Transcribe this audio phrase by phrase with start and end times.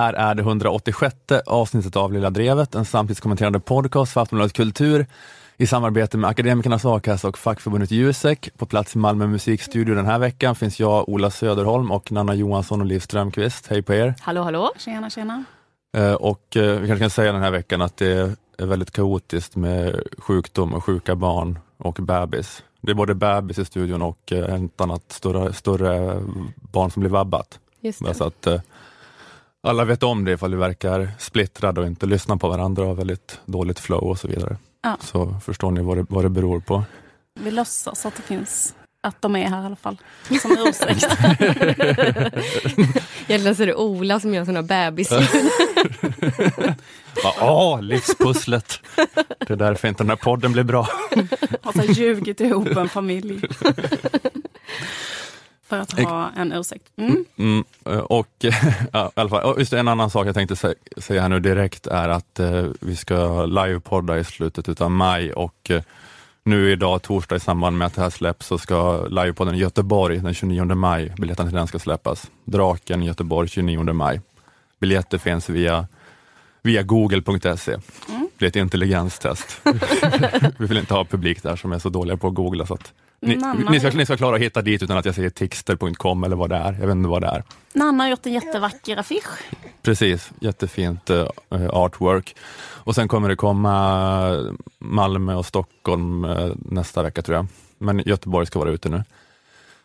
[0.00, 5.06] Det här är det 186 avsnittet av Lilla Drevet, en samtidskommenterande podcast för Aftonbladet Kultur
[5.56, 8.50] i samarbete med Akademikernas A-kassa och fackförbundet Jusek.
[8.56, 12.80] På plats i Malmö musikstudio den här veckan finns jag, Ola Söderholm och Nanna Johansson
[12.80, 13.66] och Liv Strömqvist.
[13.66, 14.14] Hej på er!
[14.20, 14.70] Hallå hallå!
[14.76, 15.44] Tjena tjena!
[15.96, 19.56] Eh, och eh, vi kanske kan säga den här veckan att det är väldigt kaotiskt
[19.56, 22.62] med sjukdom och sjuka barn och bebis.
[22.80, 26.22] Det är både bebis i studion och eh, ett annat större, större
[26.54, 27.58] barn som blir vabbat.
[27.80, 28.60] Just Bara så att eh,
[29.62, 32.94] alla vet om det ifall vi verkar splittrade och inte lyssnar på varandra och har
[32.94, 34.56] väldigt dåligt flow och så vidare.
[34.82, 34.96] Ja.
[35.00, 36.84] Så förstår ni vad det, vad det beror på.
[37.40, 39.96] Vi låtsas att det finns, att de är här i alla fall,
[40.42, 41.04] som ursäkt.
[43.28, 45.28] Egentligen så är det Ola som gör såna bebisljud.
[47.22, 48.80] Bara, Åh, livspusslet!
[49.38, 50.82] Det är därför inte den här podden blir bra.
[51.62, 53.40] Har så här ljugit ihop en familj.
[55.70, 56.84] För att ha en ursäkt.
[56.96, 57.24] Mm.
[57.36, 58.28] Mm, eh, och
[58.92, 62.40] ja, fall, just en annan sak jag tänkte sä- säga här nu direkt är att
[62.40, 65.82] eh, vi ska livepodda i slutet av maj och eh,
[66.42, 70.18] nu idag torsdag i samband med att det här släpps så ska livepodden i Göteborg
[70.18, 72.30] den 29 maj, biljetterna till den ska släppas.
[72.44, 74.20] Draken Göteborg 29 maj.
[74.80, 75.86] Biljetter finns via,
[76.62, 77.72] via google.se.
[77.72, 77.82] Mm.
[78.08, 79.60] Det blir ett intelligenstest.
[80.58, 82.92] vi vill inte ha publik där som är så dåliga på att googla så att
[83.20, 83.38] ni,
[83.70, 86.50] ni, ska, ni ska klara att hitta dit utan att jag säger tixter.com eller vad
[86.50, 86.72] det är.
[86.72, 87.42] Jag vet inte vad det är.
[87.72, 89.40] Nanna har gjort en jättevacker affisch.
[89.82, 91.26] Precis, jättefint eh,
[91.70, 92.36] artwork.
[92.84, 97.46] Och sen kommer det komma Malmö och Stockholm eh, nästa vecka tror jag.
[97.78, 99.04] Men Göteborg ska vara ute nu.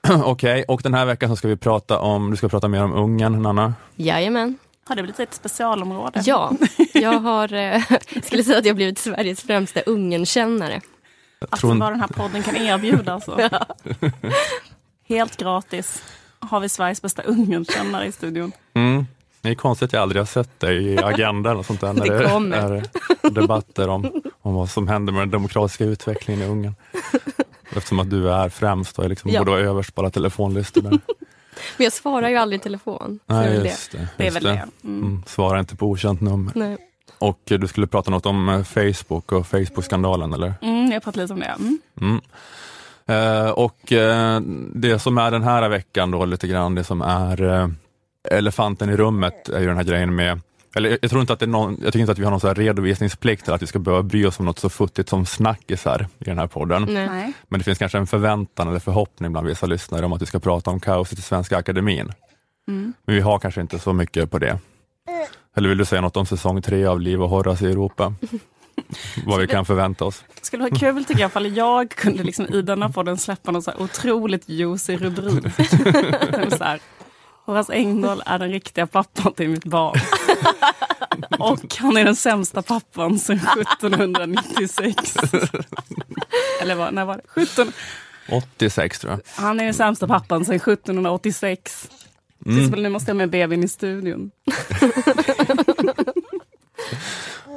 [0.24, 2.94] Okej, och den här veckan så ska vi prata om, du ska prata mer om
[2.94, 3.74] Ungern, Nanna.
[3.96, 4.58] Jajamän.
[4.88, 6.22] Har det blivit ett specialområde?
[6.26, 6.52] Ja,
[6.94, 7.82] jag har, eh,
[8.24, 10.82] skulle säga att jag blivit Sveriges främsta Ungernkännare.
[11.50, 13.14] Alltså vad den här podden kan erbjuda.
[13.14, 13.40] Alltså.
[15.08, 16.04] Helt gratis
[16.40, 18.52] har vi Sveriges bästa Ungernkännare i studion.
[18.74, 19.06] Mm.
[19.42, 22.06] Det är konstigt att jag aldrig har sett dig i agendan och sånt där när
[22.10, 22.58] Det det kommer.
[23.24, 26.76] är debatter om, om vad som händer med den demokratiska utvecklingen i Ungern.
[27.76, 29.40] Eftersom att du är främst och liksom Ja.
[29.40, 30.82] borde vara överst på alla telefonlistor.
[30.82, 30.90] Där.
[31.78, 33.20] Men jag svarar ju aldrig i telefon.
[33.28, 34.08] så Nej, det just det.
[34.18, 34.68] Det är väl det.
[34.84, 35.00] Mm.
[35.04, 36.52] Mm, svara inte på okänt nummer.
[36.56, 36.78] Nej.
[37.18, 40.54] Och eh, du skulle prata något om eh, Facebook och Facebook-skandalen, eller?
[40.62, 41.56] Mm, jag pratar lite om det.
[41.60, 41.80] Mm.
[42.02, 42.22] Mm.
[43.08, 44.42] Eh, och eh,
[44.74, 47.68] det som är den här veckan då lite grann, det som är eh,
[48.32, 50.42] elefanten i rummet är ju den här grejen med
[50.78, 52.32] eller jag- jag tror inte att det är någon, jag tycker inte att vi har
[52.32, 55.10] någon så här redovisningsplikt eller att vi ska behöva bry oss om något så futtigt
[55.10, 56.86] som snackisar i den här podden.
[56.90, 57.08] Nej.
[57.08, 57.34] Nej.
[57.48, 60.40] Men det finns kanske en förväntan eller förhoppning bland vissa lyssnare om att vi ska
[60.40, 62.12] prata om kaoset i Svenska Akademin.
[62.68, 62.94] Mm.
[63.06, 64.60] Men vi har kanske inte så mycket på det.
[65.56, 68.14] Eller vill du säga något om säsong tre av Liv och Horace i Europa?
[69.26, 70.24] Vad vi kan förvänta oss.
[70.40, 73.62] Det skulle vara kul tycker jag ifall jag kunde liksom i denna podden släppa någon
[73.62, 75.54] så här otroligt juicy rubrik.
[76.58, 76.80] så här,
[77.46, 80.00] Horace Engdahl är den riktiga pappan till mitt barn.
[81.40, 85.18] Och han är den sämsta pappan sedan 1796.
[86.62, 87.24] Eller vad, när var det?
[87.28, 87.72] 17,
[88.32, 89.44] 86 tror jag.
[89.44, 91.90] han är den sämsta pappan sedan 1786.
[92.46, 92.70] Mm.
[92.84, 94.32] Nu måste jag med bebisen i studion.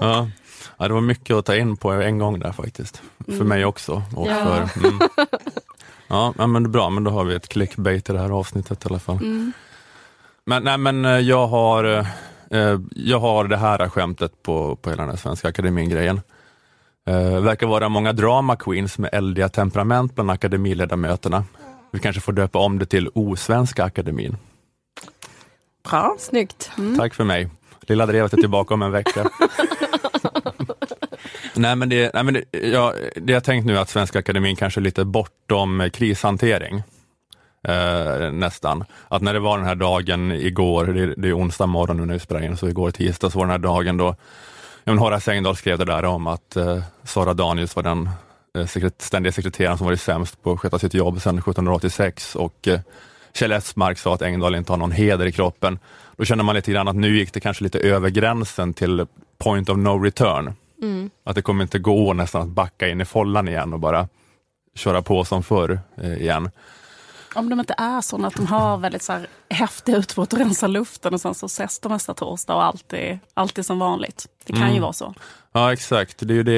[0.00, 0.28] Ja.
[0.78, 3.02] ja, det var mycket att ta in på en gång där faktiskt.
[3.26, 3.48] För Mm.
[3.48, 4.02] mig också.
[4.16, 4.66] Och Ja.
[4.68, 4.98] för, mm.
[6.08, 8.30] ja, ja, men det är bra, men då har vi ett clickbait i det här
[8.30, 9.16] avsnittet i alla fall.
[9.16, 9.52] Mm.
[10.44, 11.84] Men, nej, men eh, jag har,
[12.50, 16.20] eh, jag har det här skämtet på, på hela den här Svenska Akademin-grejen.
[17.06, 21.44] Eh, verkar vara många drama queens med eldiga temperament bland akademiledamöterna.
[21.92, 24.36] Vi kanske får döpa om det till Osvenska Akademin.
[25.82, 26.16] Bra.
[26.18, 26.70] Snyggt.
[26.96, 27.48] Tack för mig.
[27.80, 29.24] Lilla Drevet är tillbaka om en vecka.
[31.54, 34.56] nej, men det, nej, men det, ja, det jag tänkt nu är att Svenska Akademin
[34.56, 36.82] kanske är lite bortom krishantering.
[37.68, 38.84] Eh, nästan.
[39.08, 42.14] Att när det var den här dagen igår, det, det är onsdag morgon nu när
[42.14, 44.14] vi spelar in, så igår tisdag så var den här dagen då
[44.84, 48.10] ja, men Horace Engdahl skrev det där om att eh, Sara Danius var den
[48.58, 52.68] eh, sekret, ständiga sekreteraren som varit sämst på att sköta sitt jobb sedan 1786 och
[52.68, 52.80] eh,
[53.34, 55.78] Kjell Esmark sa att Engdahl inte har någon heder i kroppen.
[56.16, 59.06] Då känner man lite grann att nu gick det kanske lite över gränsen till
[59.38, 60.54] point of no return.
[60.82, 61.10] Mm.
[61.24, 64.08] Att det kommer inte gå nästan att backa in i follan igen och bara
[64.74, 66.50] köra på som förr eh, igen.
[67.34, 70.68] Om de inte är sådana att de har väldigt så här häftiga utbrott och rensar
[70.68, 74.26] luften och sen så ses de nästa torsdag och allt är, allt är som vanligt.
[74.44, 74.82] Det kan ju Mm.
[74.82, 75.14] vara så.
[75.52, 76.52] Ja exakt, det är ju det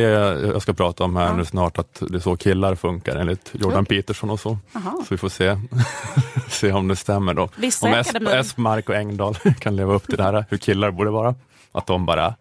[0.46, 1.36] jag ska prata om här Ja.
[1.36, 4.58] nu snart, att det är så killar funkar enligt Jordan Peterson och så.
[4.76, 4.90] Aha.
[4.98, 5.56] Så vi får se,
[6.48, 7.48] se om det stämmer då.
[7.56, 10.58] Vissa Om i Es- akademin- Esmark och Engdahl kan leva upp till det här, hur
[10.58, 11.34] killar borde vara.
[11.72, 12.34] Att de bara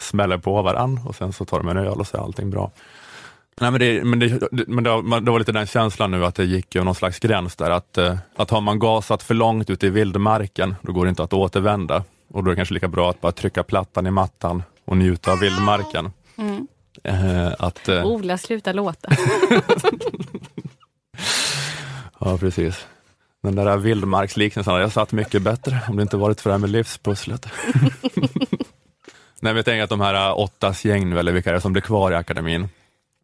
[0.00, 2.70] smäller på varann och sen så tar de en öl och så är allting bra.
[3.60, 6.34] Nej, men det, men det, men det, var- det var lite den känslan nu att
[6.34, 7.70] det gick ju någon slags gräns där.
[7.70, 11.22] Att, eh, att har man gasat för långt ute i vildmarken, då går det inte
[11.22, 12.04] att återvända.
[12.28, 15.32] Och då är det kanske lika bra att bara trycka plattan i mattan och njuta
[15.32, 16.12] av vildmarken.
[16.36, 16.66] Mm.
[17.04, 19.08] Eh, att, eh, Ola, sluta låta.
[22.20, 22.86] ja, precis.
[23.42, 26.60] Den där vildmarksliknelsen hade jag satt mycket bättre om det inte varit för det här
[26.60, 27.46] med livspusslet.
[29.40, 31.72] Nej, men jag tänker att de här äh, åttas gäng eller vilka det är som
[31.72, 32.68] blir kvar i akademin,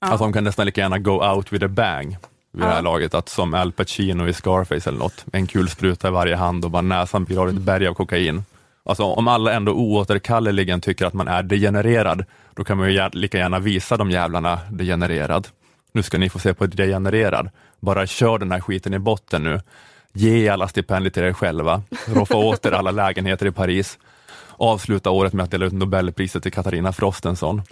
[0.01, 0.13] Ja.
[0.13, 2.17] att de kan nästan lika gärna go out with a bang
[2.53, 6.09] vid det här laget, att som Al Pacino i Scarface eller något, en kul spruta
[6.09, 8.45] i varje hand och bara näsan blir av ett berg av kokain.
[8.85, 12.25] Alltså om alla ändå oåterkalleligen tycker att man är degenererad,
[12.55, 15.49] då kan man ju lika gärna visa de jävlarna degenererad.
[15.93, 17.51] Nu ska ni få se på degenererad.
[17.81, 19.61] Bara kör den här skiten i botten nu.
[20.13, 21.83] Ge alla stipendier till er själva.
[22.07, 23.99] Roffa åt er alla lägenheter i Paris.
[24.49, 27.63] Avsluta året med att dela ut Nobelpriset till Katarina Frostenson.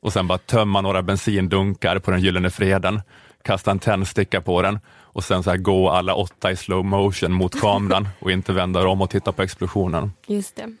[0.00, 3.00] Och sen bara tömma några bensindunkar på den gyllene freden,
[3.42, 4.80] kasta en tändsticka på den
[5.12, 8.88] och sen så här gå alla åtta i slow motion mot kameran och inte vända
[8.88, 10.12] om och titta på explosionen.
[10.26, 10.76] Just det.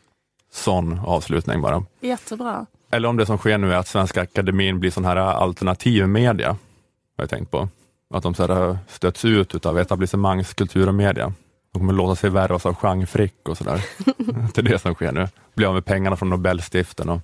[0.52, 1.84] Sån avslutning bara.
[2.00, 2.66] Jättebra.
[2.90, 6.48] Eller om det som sker nu är att Svenska Akademin blir sån här alternativ media,
[6.48, 6.56] har
[7.16, 7.68] jag tänkt på.
[8.14, 11.32] Att de så här stöts ut av etablissemangskultur och media.
[11.72, 13.84] De kommer låta sig värvas av Jean Frick och sådär.
[14.54, 15.28] det är det som sker nu.
[15.54, 17.20] Bli av med pengarna från Nobelstiften och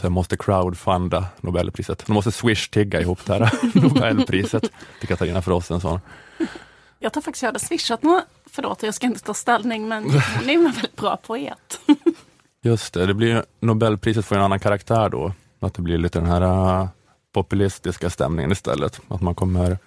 [0.00, 2.06] sen måste crowdfunda Nobelpriset.
[2.06, 3.50] De måste swish-tigga ihop det här
[3.82, 4.62] Nobelpriset
[4.98, 6.00] till Katarina Frostenson.
[7.02, 10.04] Jag tror faktiskt jag hade swishat några, förlåt jag ska inte ta ställning men
[10.38, 11.80] hon är en väldigt bra poet.
[12.62, 15.32] Just det, det blir Nobelpriset får en annan karaktär då.
[15.60, 16.40] Att det blir lite den här
[16.80, 16.88] äh,
[17.34, 19.00] populistiska stämningen istället.
[19.08, 19.78] Att man kommer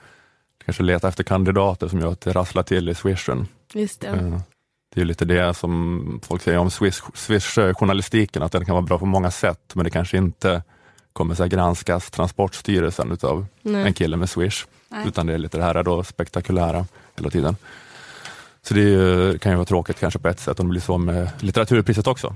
[0.66, 3.48] kanske leta efter kandidater som gör att det rasslar till i swishen.
[3.74, 4.08] Just det.
[4.08, 4.40] Eh,
[4.96, 9.00] Det är lite det som folk säger om swish- swish-journalistiken, att den kan vara bra
[9.00, 10.64] på många sätt, men det kanske inte
[11.14, 13.84] kommer så granskas Transportstyrelsen utav Nej.
[13.88, 15.08] en kille med swish, Nej.
[15.08, 16.86] utan det är lite det här då spektakulära
[17.16, 17.56] hela tiden.
[18.62, 20.82] Så det är ju, kan ju vara tråkigt kanske på ett sätt om det blir
[20.82, 22.36] så med litteraturpriset också.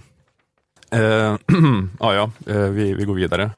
[0.92, 1.00] Eh,
[2.00, 3.52] ja, ja, eh, vi, vi går vidare.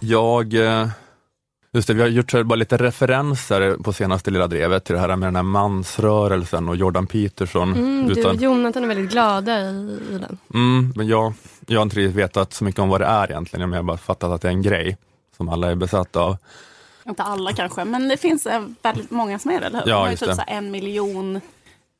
[0.00, 0.88] Jag, eh,
[1.76, 5.00] just det, vi har gjort så bara lite referenser på senaste Lilla Drevet till det
[5.00, 7.74] här med den här mansrörelsen och Jordan Peterson.
[7.74, 10.38] Mm, du och Jonathan är väldigt glada i, i den.
[10.54, 11.32] mm, men jag,
[11.66, 13.96] jag har inte riktigt vetat så mycket om vad det är egentligen, jag har bara
[13.96, 14.96] fattat att det är en grej
[15.36, 16.36] som alla är besatta av.
[17.06, 19.90] Inte alla kanske, men det finns eh, väldigt många som är det, eller hur?
[19.90, 20.34] Ja, De har ju typ det.
[20.34, 21.40] så här en miljon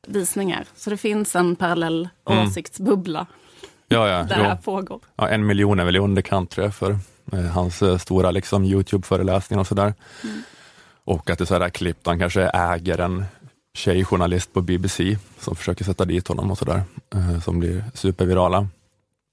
[0.07, 0.65] visningar.
[0.75, 2.47] Så det finns en parallell Mm.
[2.47, 3.25] åsiktsbubbla
[3.89, 4.99] Ja, ja, där det här pågår.
[5.15, 6.97] ja, en miljon är väl i underkant tror jag för
[7.53, 9.93] hans eh, stora liksom, Youtube-föreläsningar och sådär.
[10.23, 10.41] Mm.
[11.03, 13.25] Och att det är sådär klipp han kanske äger en
[13.73, 16.81] tjejjournalist på BBC som försöker sätta dit honom och sådär,
[17.15, 18.67] eh, som blir supervirala.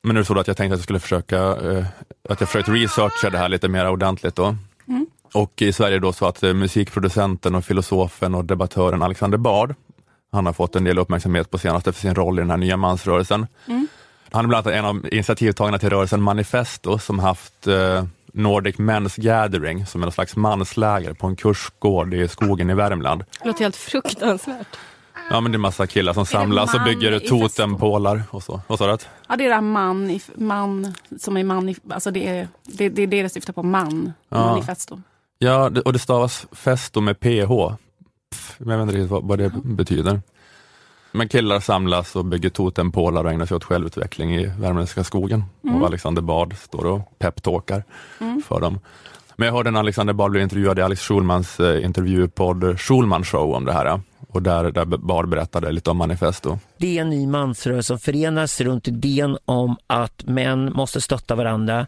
[0.02, 1.86] Men nu är det så att jag tänkte att jag skulle försöka, eh,
[2.28, 4.56] att jag försökt researcha det här lite mer ordentligt då.
[4.88, 5.06] Mm.
[5.34, 9.74] Och i Sverige då så att eh, musikproducenten och filosofen och debattören Alexander Bard,
[10.32, 12.76] han har fått en del uppmärksamhet på senaste för sin roll i den här nya
[12.76, 13.46] mansrörelsen.
[13.66, 13.86] Mm.
[14.34, 19.20] Han är bland annat en av initiativtagarna till rörelsen Manifesto som haft eh, Nordic Men's
[19.20, 23.24] Gathering som är någon slags mansläger på en kursgård i skogen i Värmland.
[23.42, 24.66] Det låter helt fruktansvärt.
[25.30, 28.60] Ja men det är massa killar som samlas och bygger totempålar och så.
[28.66, 28.92] Vad sa du?
[28.92, 29.08] att?
[29.28, 32.48] Ja, det är det här man, i, man som är man, i, alltså det är
[32.64, 34.46] det, det, är det det syftar på, man, Ja.
[34.46, 35.00] manifesto.
[35.38, 37.74] Ja, och det stavas festo med PH.
[38.58, 40.20] Men jag vet inte riktigt vad, vad det betyder.
[41.16, 45.44] Men killar samlas och bygger totempålar och ägnar sig åt självutveckling i värmländska skogen.
[45.62, 47.84] Och Alexander Bard står och peptalkar
[48.46, 48.78] för dem.
[49.36, 53.54] Men jag hörde när Alexander Bard blev intervjuad i Alex Schulmans eh, intervjupodd Schulman show
[53.54, 54.00] om det här.
[54.28, 56.58] Och där, där Bard berättade lite om manifesto.
[56.76, 61.86] Det är en ny mansrörelse som förenas runt idén om att män måste stötta varandra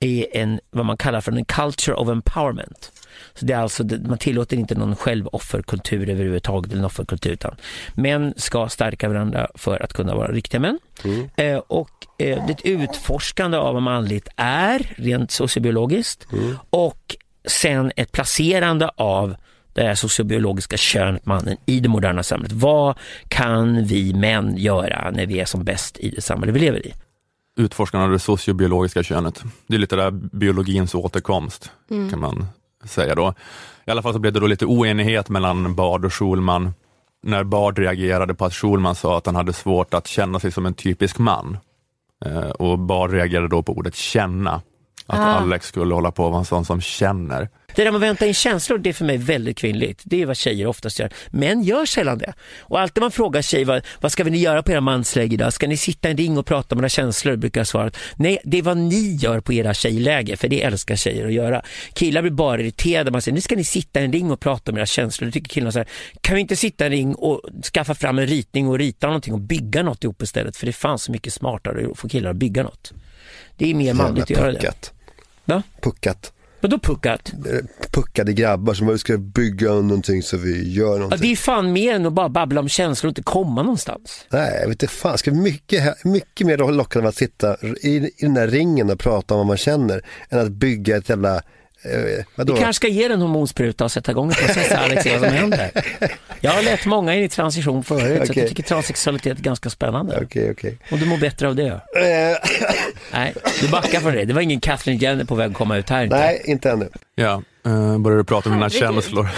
[0.00, 2.92] i en, vad man kallar för en culture of empowerment.
[3.34, 7.56] Så det är alltså, man tillåter inte någon självofferkultur överhuvudtaget, eller offerkultur, utan
[7.94, 10.78] män ska stärka varandra för att kunna vara riktiga män.
[11.36, 16.26] Eh, och eh, det är ett utforskande av vad manligt är, rent sociobiologiskt,
[16.70, 19.36] och sen ett placerande av
[19.72, 22.52] det här sociobiologiska könet, mannen, i det moderna samhället.
[22.52, 22.98] Vad
[23.28, 26.94] kan vi män göra när vi är som bäst i det samhälle vi lever i?
[27.56, 29.42] Utforskarna av det sociobiologiska könet.
[29.66, 31.72] Det är lite där biologins återkomst,
[32.10, 32.46] kan man
[32.84, 33.34] säga då.
[33.84, 36.72] I alla fall så blev det då lite oenighet mellan Bard och Schulman
[37.22, 40.66] när Bard reagerade på att Schulman sa att han hade svårt att känna sig som
[40.66, 41.58] en typisk man.
[42.24, 44.62] Eh, och Bard reagerade då på ordet känna.
[45.10, 45.40] Att Ah.
[45.40, 47.48] Alex skulle hålla på att vara en sån som känner.
[47.74, 50.02] Det där med att vänta in känslor, det är för mig väldigt kvinnligt.
[50.04, 51.10] Det är vad tjejer oftast gör.
[51.30, 52.32] Män gör sällan det.
[52.60, 55.52] Och alltid man frågar tjejer, vad, vad ska ni göra på era mansläger idag?
[55.52, 57.36] Ska ni sitta i en ring och prata om era känslor?
[57.36, 57.90] Brukar jag svara.
[58.16, 61.62] Nej, det är vad ni gör på era tjejläger, för det älskar tjejer att göra.
[61.92, 63.10] Killar blir bara irriterade.
[63.10, 65.26] Man säger, nu ska ni sitta i en ring och prata om era känslor.
[65.26, 65.88] Då tycker killarna så här,
[66.20, 67.40] kan vi inte sitta i en ring och
[67.74, 70.56] skaffa fram en ritning och rita någonting och bygga något ihop istället?
[70.56, 72.92] För det fanns så mycket smartare att få killar att bygga något.
[73.56, 74.92] Det är mer manligt att göra det.
[75.50, 75.56] Puckat.
[75.56, 75.62] Va?
[75.82, 76.32] Puckat.
[76.62, 77.32] Vadå puckat?
[77.46, 77.58] Eh,
[77.90, 81.18] Puckade grabbar som bara, vi ska bygga någonting så vi gör Ja, någonting.
[81.20, 84.26] det är fan mer än att bara babbla om känslor och inte komma någonstans.
[84.30, 85.18] Nej, jag vet inte fan.
[85.18, 89.38] Ska mycket, mycket mer lockande att sitta i, i den där ringen och prata om
[89.38, 91.42] vad man känner än att bygga ett jävla,
[91.82, 92.54] eh, vadå?
[92.54, 95.18] Vi kanske ska ge den en hormonspruta och sätta igång en process Alex, och se
[95.18, 95.70] vad som händer.
[96.40, 98.42] Jag har lett många in i transition förut, så Okej.
[98.42, 100.20] jag tycker transsexualitet är ganska spännande.
[100.22, 100.78] Okej, okej.
[100.90, 101.68] Och du mår bättre av det.
[101.68, 102.50] Eh,
[103.12, 104.24] Nej, du backar från det.
[104.24, 106.04] Det var ingen Kathleen Jenner på väg att komma ut här.
[106.04, 106.16] Inte.
[106.16, 106.88] nej, inte ännu.
[107.14, 109.28] Ja, uh, börjar du prata om dina känslor?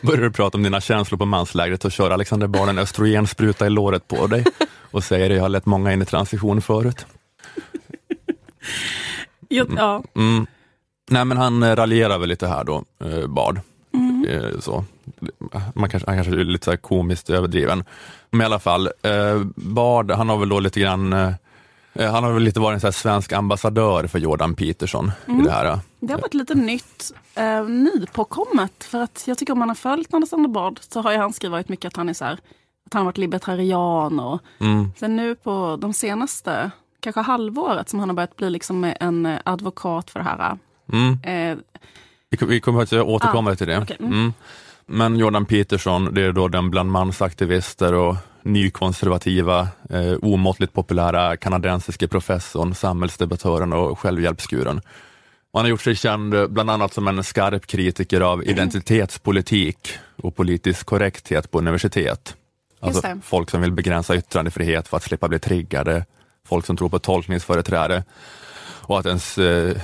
[0.00, 3.70] börjar du prata om dina känslor på manslägret och kör Alexander Bard en östrogenspruta i
[3.70, 4.44] låret på dig
[4.90, 7.06] och säger jag har lett många in i transition förut.
[9.48, 10.04] Jo, ja.
[10.16, 10.46] Mm.
[11.10, 13.60] Nej men han eh, raljerar väl lite här då, eh, Bard.
[14.28, 14.84] Eh, så.
[15.74, 17.84] Man kanske, han kanske är lite så här komiskt överdriven.
[18.30, 21.32] Men i alla fall, eh, Bard han har väl då lite grann eh,
[21.94, 25.78] eh, han har väl lite varit en svensk ambassadör för Jordan Peterson i det här.
[26.00, 28.84] Det har varit lite nytt, eh, nypåkommet.
[28.84, 31.68] För att jag tycker om man har följt Alexander Bard så har ju han skrivit
[31.68, 32.32] mycket att han är så här,
[32.86, 34.92] att han har varit libertarian och Mm.
[34.98, 40.10] sen nu på de senaste, kanske halvåret som han har börjat bli liksom en advokat
[40.10, 40.58] för det här.
[40.92, 41.18] Mm.
[41.22, 41.58] Eh,
[42.30, 43.78] Vi, vi kommer att återkomma Ah, till det.
[43.78, 44.12] okej, mm.
[44.12, 44.32] Mm.
[44.86, 52.08] Men Jordan Peterson, det är då den bland mansaktivister och nykonservativa, eh, omåttligt populära kanadensiske
[52.08, 54.80] professorn, samhällsdebattören och självhjälpskuren.
[55.52, 59.88] Han har gjort sig känd eh, bland annat som en skarp kritiker av identitetspolitik
[60.22, 62.36] och politisk korrekthet på universitet.
[62.80, 66.04] Alltså folk som vill begränsa yttrandefrihet för att slippa bli triggade,
[66.46, 68.04] folk som tror på tolkningsföreträde
[68.82, 69.76] och att ens eh,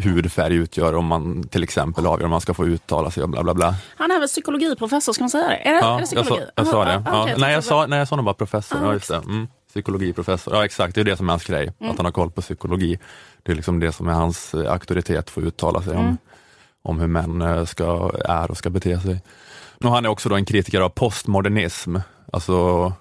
[0.00, 3.42] hudfärg utgör om man till exempel avgör om man ska få uttala sig och bla
[3.42, 3.74] bla bla.
[3.96, 5.56] han är väl psykologiprofessor, ska man säga det?
[5.56, 6.40] Är det, är Ja, det jag psykologi?
[6.46, 7.02] sa, jag sa det.
[7.06, 7.22] Ja.
[7.22, 8.78] okej, nej, jag sa, nej, jag sa nog bara professor.
[8.78, 9.16] Ah, ja, just det.
[9.16, 9.48] Mm.
[9.68, 10.54] Psykologiprofessor.
[10.54, 10.94] Ja, exakt.
[10.94, 11.72] Det är det som är hans grej.
[11.80, 11.90] Mm.
[11.90, 12.98] Att han har koll på psykologi.
[13.42, 16.06] Det är liksom det som är hans eh, auktoritet för att uttala sig Mm.
[16.06, 16.18] om,
[16.82, 19.22] om hur män eh, ska, är och ska bete sig.
[19.84, 21.96] Och han är också då en kritiker av postmodernism.
[22.32, 22.54] Alltså,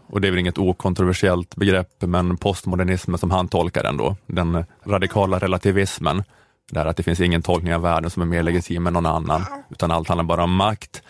[0.07, 4.65] och det är väl inget okontroversiellt begrepp, men postmodernism som han tolkar den då, den
[4.85, 6.23] radikala relativismen,
[6.69, 9.45] där att det finns ingen tolkning av världen som är mer legitim än någon annan,
[9.69, 11.01] utan allt handlar bara om makt.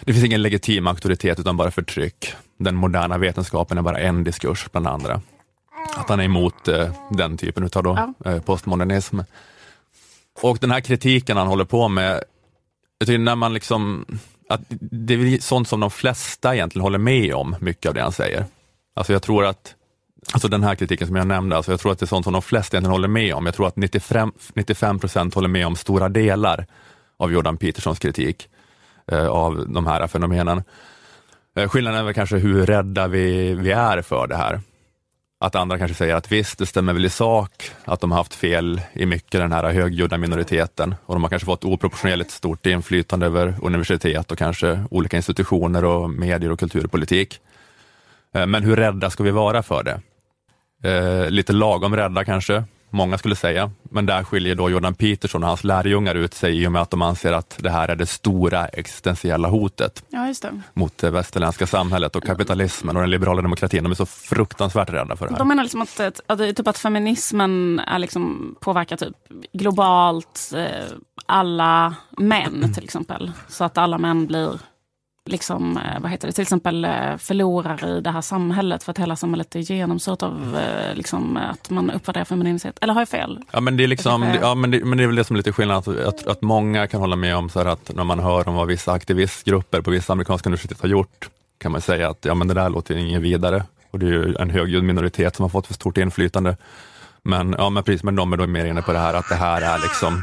[0.00, 2.34] Det finns ingen legitim auktoritet utan bara förtryck.
[2.58, 5.20] Den moderna vetenskapen är bara en diskurs bland andra.
[5.96, 9.20] Att han är emot eh, den typen av då, eh, postmodernism.
[10.42, 12.24] Och den här kritiken han håller på med,
[12.98, 14.06] jag tycker när man liksom,
[14.48, 18.12] att det är sånt som de flesta egentligen håller med om, mycket av det han
[18.12, 18.44] säger.
[18.94, 19.74] Alltså jag tror att,
[20.32, 22.32] alltså den här kritiken som jag nämnde, alltså jag tror att det är sånt som
[22.32, 23.46] de flesta egentligen håller med om.
[23.46, 26.66] Jag tror att 95, 95 procent håller med om stora delar
[27.16, 28.48] av Jordan Petersons kritik
[29.12, 30.62] eh, av de här fenomenen.
[31.56, 34.60] Eh, skillnaden är väl kanske hur rädda vi, vi är för det här.
[35.40, 38.34] Att andra kanske säger att visst, det stämmer väl i sak att de har haft
[38.34, 43.26] fel i mycket, den här högljudda minoriteten och de har kanske fått oproportionerligt stort inflytande
[43.26, 47.40] över universitet och kanske olika institutioner och medier och kulturpolitik.
[48.34, 50.00] Eh, men hur rädda ska vi vara för det?
[50.82, 55.48] Eh, lite lagom rädda kanske, många skulle säga, men där skiljer då Jordan Peterson och
[55.48, 58.06] hans lärjungar ut sig i och med att de anser att det här är det
[58.06, 60.32] stora existentiella hotet Ja,
[60.72, 63.82] mot det västerländska samhället och kapitalismen och den liberala demokratin.
[63.82, 65.38] De är så fruktansvärt rädda för det här.
[65.38, 69.16] De menar liksom att, att, typ att feminismen är liksom påverkar typ
[69.52, 70.66] globalt eh,
[71.26, 73.32] alla män till exempel.
[73.48, 74.58] Så att alla män blir
[75.26, 78.98] liksom, eh, vad heter det, till exempel eh, förlorare i det här samhället för att
[78.98, 82.78] hela samhället är genomsört av eh, liksom, att man uppvärderar femininitet.
[82.80, 83.38] Eller har jag fel?
[83.50, 85.36] Ja men det är liksom, kanske- ja, men det, men det är väl det som
[85.36, 88.18] är lite skillnad, att, att, att många kan hålla med om så att när man
[88.18, 92.24] hör om vad vissa aktivistgrupper på vissa amerikanska universitet har gjort, kan man säga att
[92.24, 93.64] ja men det där låter ju inget vidare.
[93.90, 96.56] Och det är ju en högljudd minoritet som har fått för stort inflytande.
[97.22, 99.34] Men, ja, men precis, men de är då mer inne på det här att det
[99.34, 100.22] här är liksom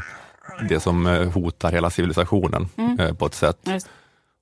[0.68, 3.56] det som hotar hela civilisationen eh, på ett sätt.
[3.62, 3.88] Just-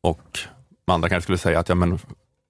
[0.08, 0.38] Och
[0.86, 1.98] andra kanske skulle säga att ja, men,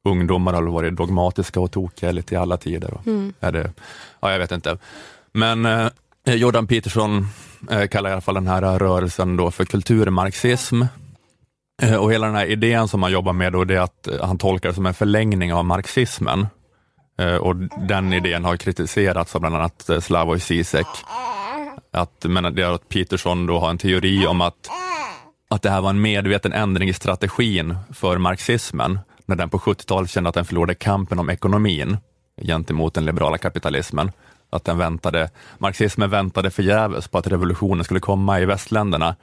[0.04, 2.94] ungdomar har varit dogmatiska och tokiga lite i alla tider.
[2.94, 3.00] Och
[3.40, 3.72] Är det,
[4.20, 4.78] ja, jag vet inte.
[5.32, 5.88] Men eh,
[6.24, 7.26] Jordan Peterson
[7.70, 10.82] eh, kallar i alla fall den här rörelsen då för kulturmarxism.
[11.82, 14.26] Eh, och hela den här idén som han jobbar med, då, det är att eh,
[14.26, 16.46] han tolkar det som en förlängning av marxismen.
[17.18, 17.56] Eh, och
[17.88, 20.86] den idén har kritiserats av bland annat eh, Slavoj Zizek
[21.92, 24.70] Att, men det är att Peterson då har en teori om att,
[25.48, 30.10] att det här var en medveten ändring i strategin för marxismen, när den på 70-talet
[30.10, 31.96] kände att den förlorade kampen om ekonomin
[32.42, 34.12] gentemot den liberala kapitalismen.
[34.50, 39.16] Att den väntade, marxismen väntade förgäves på att revolutionen skulle komma i västländerna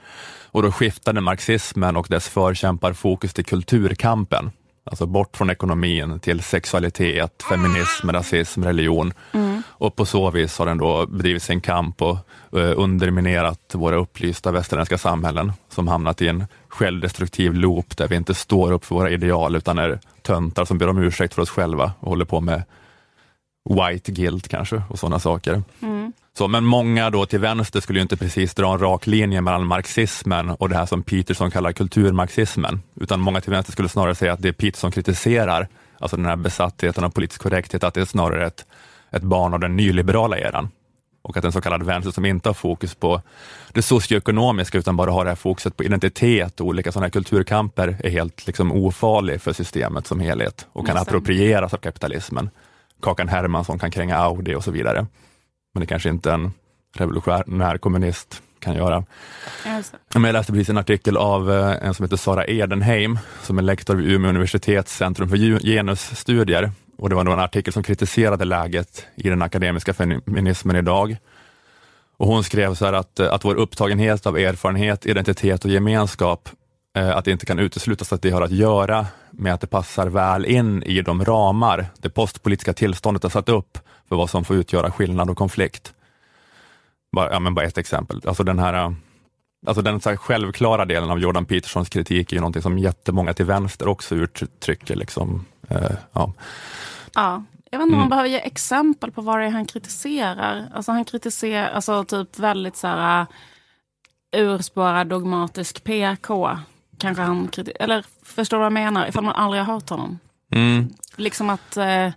[0.52, 4.52] och då skiftade marxismen och dess förkämpar fokus till kulturkampen.
[4.88, 9.14] Alltså bort från ekonomin till sexualitet, feminism, rasism, religion.
[9.32, 9.64] Mm.
[9.68, 12.18] Och på så vis har den då bedrivit sin kamp och
[12.56, 18.34] uh, underminerat våra upplysta västerländska samhällen som hamnat i en självdestruktiv loop där vi inte
[18.34, 21.92] står upp för våra ideal utan är töntar som ber om ursäkt för oss själva
[22.00, 22.64] och håller på med
[23.70, 25.64] white guilt kanske och sådana saker.
[26.06, 26.14] Mm.
[26.38, 29.68] Så, men många då till vänster skulle ju inte precis dra en rak linje mellan
[29.68, 34.34] marxismen och det här som Peterson kallar kulturmarxismen, utan många till vänster skulle snarare säga
[34.34, 35.68] att det Peterson kritiserar,
[36.00, 38.66] alltså den här besattheten av politisk korrekthet, att det är snarare ett,
[39.12, 40.70] ett barn av den nyliberala eran
[41.26, 43.22] och att en så kallad vänster som inte har fokus på
[43.74, 47.98] det socioekonomiska utan bara har det här fokuset på identitet och olika sådana här kulturkamper
[48.04, 52.50] är helt liksom ofarlig för systemet som helhet och kan approprieras av kapitalismen.
[53.02, 55.06] Kakan Hermansson kan kränga Audi och så vidare.
[55.76, 56.52] Men det kanske inte en
[56.94, 59.04] revolutionär kommunist kan göra.
[60.14, 63.62] Men jag läste precis en artikel av eh, en som heter Sara Edenheim, som är
[63.62, 66.72] lektor vid Umeå universitets centrum för genusstudier.
[66.98, 71.18] Och det var en artikel som kritiserade läget i den akademiska feminismen idag.
[72.18, 76.50] Och hon skrev så här att, att vår upptagenhet av erfarenhet, identitet och gemenskap,
[76.98, 79.06] eh, att det inte kan uteslutas att det har att göra
[79.38, 83.78] med att det passar väl in i de ramar det postpolitiska tillståndet har satt upp
[84.10, 85.94] för vad som får utgöra skillnad och konflikt.
[87.12, 88.22] Bara, ja, men bara ett exempel.
[88.26, 88.96] Alltså den här
[89.68, 93.46] Alltså den så självklara delen av Jordan Petersons kritik är ju någonting som jättemånga till
[93.46, 94.96] vänster också uttrycker.
[94.96, 96.34] Liksom, eh, ja.
[97.14, 98.10] ja, jag vet inte om man mm.
[98.10, 100.70] behöver ge exempel på vad det är han kritiserar.
[100.74, 106.58] Alltså han kritiserar alltså typ väldigt så här uh, urspårad dogmatisk PK.
[106.98, 109.08] Kanske han eller förstår du vad jag menar?
[109.08, 110.20] Ifall man aldrig har hört honom.
[110.52, 110.94] Mm.
[111.16, 112.10] Liksom att uh,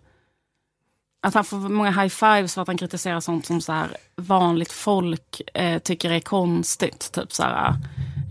[1.20, 4.72] att han får många high fives för att han kritiserar sånt som så här vanligt
[4.72, 7.12] folk eh, tycker är konstigt.
[7.12, 7.74] Typ så här,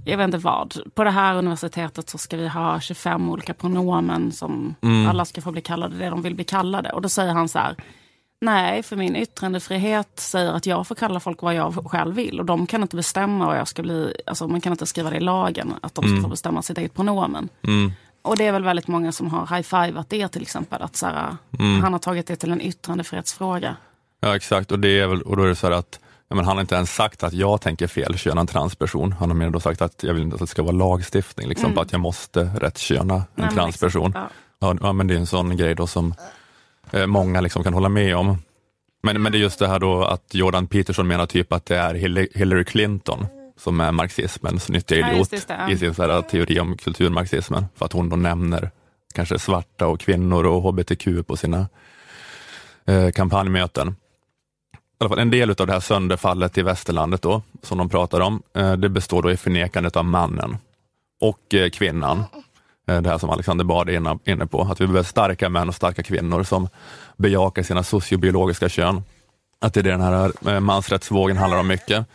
[0.05, 0.77] jag vet inte vad.
[0.93, 5.07] På det här universitetet så ska vi ha 25 olika pronomen som mm.
[5.07, 6.89] alla ska få bli kallade det de vill bli kallade.
[6.89, 7.75] Och då säger han så här,
[8.41, 12.39] nej, för min yttrandefrihet säger att jag får kalla folk vad jag själv vill.
[12.39, 15.17] Och de kan inte bestämma vad jag ska bli, alltså man kan inte skriva det
[15.17, 16.23] i lagen, att de ska mm.
[16.23, 17.49] få bestämma sitt eget pronomen.
[17.61, 17.91] Mm.
[18.21, 20.81] Och det är väl väldigt många som har high-fivat det till exempel.
[20.81, 21.83] Att så här, mm.
[21.83, 23.75] Han har tagit det till en yttrandefrihetsfråga.
[24.19, 26.45] Ja exakt och, det är väl, och då är det så här att ja, men
[26.45, 29.11] han har inte ens sagt att jag tänker felköna en transperson.
[29.11, 31.65] Han har mer då sagt att jag vill inte att det ska vara lagstiftning liksom,
[31.65, 31.77] mm.
[31.77, 34.05] att jag måste rättsköna en Nej, transperson.
[34.05, 34.21] Liksom,
[34.59, 34.75] ja.
[34.81, 36.13] Ja, men det är en sån grej då som
[37.07, 38.37] många liksom kan hålla med om.
[39.03, 41.77] Men, men det är just det här då att Jordan Peterson menar typ att det
[41.77, 41.93] är
[42.37, 43.25] Hillary Clinton
[43.57, 45.71] som är marxismens nyttiga idiot ja, det, ja.
[45.71, 48.71] i sin så här, teori om kulturmarxismen, för att hon då nämner
[49.13, 51.67] kanske svarta och kvinnor och hbtq på sina
[52.85, 53.87] eh, kampanjmöten.
[53.87, 58.19] I alla fall, en del av det här sönderfallet i västerlandet då, som de pratar
[58.19, 60.57] om, eh, det består då i förnekandet av mannen
[61.21, 62.23] och eh, kvinnan.
[62.87, 65.75] Eh, det här som Alexander Bard är inne på, att vi behöver starka män och
[65.75, 66.69] starka kvinnor som
[67.17, 69.03] bejakar sina sociobiologiska kön.
[69.59, 72.05] Att det är det den här eh, mansrättsvågen handlar om mycket.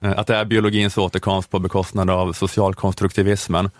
[0.00, 3.70] Eh, att det är biologins återkomst på bekostnad av socialkonstruktivismen,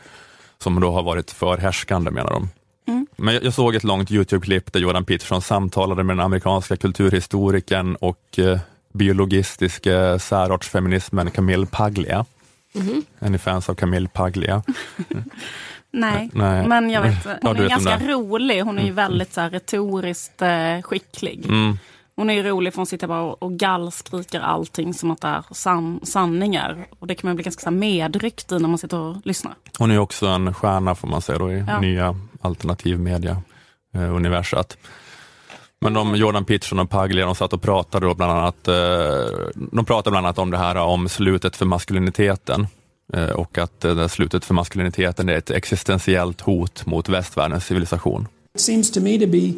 [0.59, 2.49] som då har varit förhärskande menar de.
[2.89, 3.07] Mm.
[3.17, 8.39] Men jag, såg ett långt Youtube-klipp där Jordan Peterson samtalade med den amerikanska kulturhistorikern och
[8.39, 8.59] eh,
[8.93, 12.25] biologistiska särartsfeminismen Camille Paglia.
[12.75, 13.03] Mm.
[13.19, 14.63] Är ni fans av Camille Paglia?
[15.97, 18.63] Nej, Nej, men jag vet, hon ja, är ganska rolig.
[18.63, 21.47] Hon är ju väldigt så här, retoriskt eh, skicklig.
[21.47, 21.79] Mm.
[22.17, 25.45] Hon är ju rolig för hon sitter bara och gallskriker allting som att det är
[25.51, 26.87] san sanningar.
[26.99, 29.55] Och det kan man bli ganska medryckt i när man sitter och lyssnar.
[29.79, 31.81] Hon är också en stjärna får man säga då i ja.
[31.81, 33.43] nya alternativmedia
[33.95, 34.77] eh, universat.
[35.81, 38.75] Men de, Jordan Peterson och Paglia, de satt och pratade då bland annat, eh,
[39.55, 42.67] de pratade bland annat om det här om slutet för maskuliniteten eh,
[43.13, 48.29] Eh, och att eh, det slutet för maskuliniteten är ett existentiellt hot mot västvärldens civilisation.
[48.55, 49.53] It seems to me to be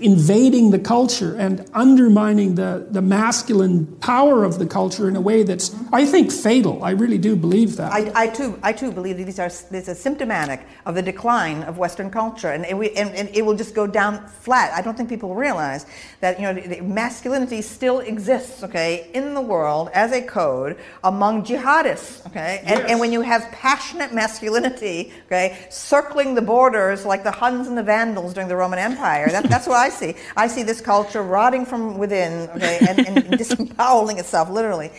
[0.00, 5.42] invading the culture and undermining the, the masculine power of the culture in a way
[5.42, 6.84] that's, I think, fatal.
[6.84, 7.92] I really do believe that.
[7.92, 11.64] I, I too, I too believe that these are this is symptomatic of the decline
[11.64, 14.72] of Western culture, and it, we, and, and it will just go down flat.
[14.72, 15.86] I don't think people realize
[16.20, 22.24] that you know masculinity still exists, okay, in the world as a code among jihadists,
[22.28, 22.90] okay, and, yes.
[22.90, 27.82] and when you have passionate masculinity, okay, circling the borders like the Huns and the
[27.82, 30.14] Vandals during the Roman Empire, that, that's that's what I see.
[30.46, 34.90] I see this culture rotting from within, okay, and, and disemboweling itself, literally.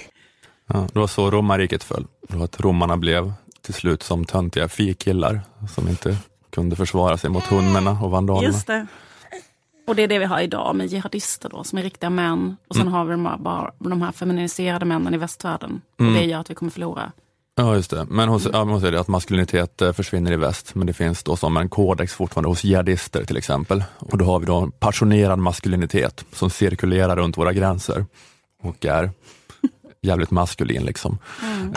[0.67, 2.07] Ja, det var så romarriket föll.
[2.29, 5.41] Det var att romarna blev till slut som töntiga fikillar
[5.75, 6.17] som inte
[6.49, 8.47] kunde försvara sig mot hundarna och vandalerna.
[8.47, 8.87] Just det.
[9.87, 12.55] Och det är det vi har idag med jihadister då, som är riktiga män.
[12.69, 12.93] Och sen Mm.
[12.93, 15.81] har vi de här, bara, de här feminiserade männen i västvärlden.
[15.99, 17.11] Och det gör att vi kommer förlora.
[17.57, 18.05] Ja, just det.
[18.09, 21.23] Men hon, ja, men säger det att maskulinitet eh, försvinner i väst, men det finns
[21.23, 23.83] då som en kodex fortfarande hos jihadister till exempel.
[23.99, 28.05] Och då har vi då en passionerad maskulinitet som cirkulerar runt våra gränser
[28.63, 29.11] och är
[30.01, 30.83] jävligt maskulin.
[30.83, 31.17] Liksom.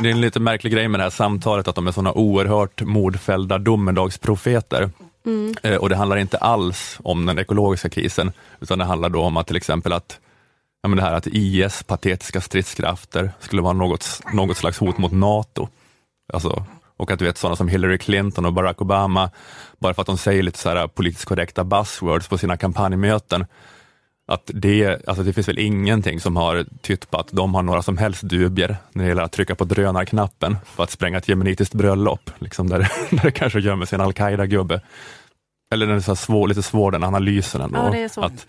[0.00, 2.82] Det är en lite märklig grej med det här samtalet, att de är sådana oerhört
[2.82, 4.90] mordfällda domedagsprofeter.
[5.62, 9.36] Eh, och det handlar inte alls om den ekologiska krisen, utan det handlar då om
[9.36, 10.18] att till exempel att
[10.82, 15.12] ja, men det här att IS patetiska stridskrafter skulle vara något, något slags hot mot
[15.12, 15.68] NATO.
[16.32, 16.64] Alltså,
[16.96, 19.30] och att du vet sådana som Hillary Clinton och Barack Obama,
[19.78, 23.46] bara för att de säger lite så här politiskt korrekta buzzwords på sina kampanjmöten,
[24.28, 27.82] att det, alltså det finns väl ingenting som har tytt på att de har några
[27.82, 31.74] som helst dubier när det gäller att trycka på drönarknappen för att spränga ett jemenitiskt
[31.74, 32.78] bröllop, liksom där,
[33.10, 34.80] där det kanske gömmer sig en al-Qaida-gubbe.
[35.70, 38.08] Eller den är så svår, lite svår den analysen ändå.
[38.16, 38.24] Ja.
[38.24, 38.46] Att,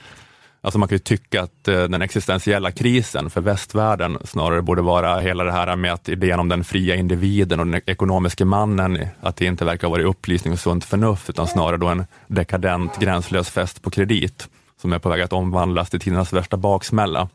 [0.62, 5.20] alltså man kan ju tycka att eh, den existentiella krisen för västvärlden snarare borde vara
[5.20, 9.36] hela det här med att idén om den fria individen och den ekonomiska mannen, att
[9.36, 13.82] det inte verkar vara upplysning och sunt förnuft, utan snarare då en dekadent gränslös fest
[13.82, 14.48] på kredit
[14.82, 17.30] som är på väg att omvandlas till tidernas värsta baksmälla.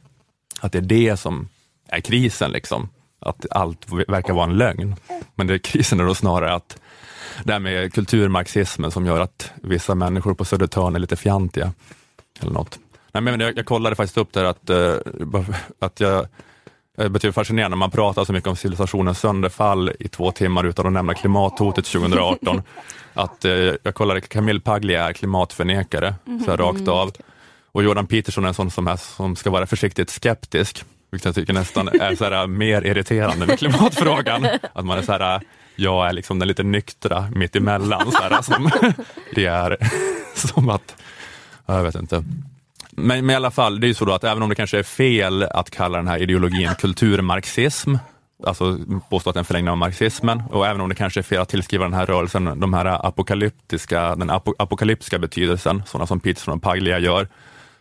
[0.61, 1.49] Att det är det som
[1.89, 2.89] är krisen, liksom.
[3.21, 4.97] att allt verkar vara en lögn.
[5.35, 6.79] Men det, krisen är då snarare att
[7.45, 11.73] det här med kulturmarxismen som gör att vissa människor på Södertörn är lite fjantiga.
[12.41, 12.79] Eller något.
[13.15, 14.95] Nej, men jag, jag kollade faktiskt upp där att, eh,
[15.79, 16.27] att jag
[16.97, 20.93] det betyder fascinerande, man pratar så mycket om civilisationens sönderfall i två timmar utan att
[20.93, 22.63] nämna klimathotet 2018.
[23.15, 27.13] att, eh, jag kollade, Camille Paglia är klimatförnekare, så här rakt av.
[27.73, 31.35] Och Jordan Peterson är en sån som, är, som ska vara försiktigt skeptisk, vilket jag
[31.35, 34.47] tycker nästan är så här, mer irriterande med klimatfrågan.
[34.73, 35.41] Att man är så här,
[35.77, 38.13] jag är liksom den lite nyktra mitt emellan.
[38.13, 38.71] Så här, som,
[39.35, 39.77] det är
[40.35, 40.97] som att,
[41.67, 42.25] ja, jag vet inte.
[42.97, 44.79] Men, men i alla fall, det är ju så då att även om det kanske
[44.79, 47.95] är fel att kalla den här ideologin kulturmarxism,
[48.47, 48.79] alltså
[49.11, 51.85] påstå att den förlängning av marxismen, och även om det kanske är fel att tillskriva
[51.85, 56.99] den här rörelsen de här apokalyptiska, den ap apokalyptiska betydelsen, sådana som Peterson och Paglia
[56.99, 57.29] gör,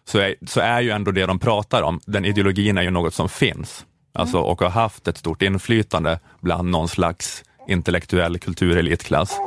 [0.06, 3.14] så är, så är ju ändå det de pratar om, den ideologin är ju något
[3.14, 9.38] som finns, alltså, och har haft ett stort inflytande bland någon slags intellektuell kulturelitklass.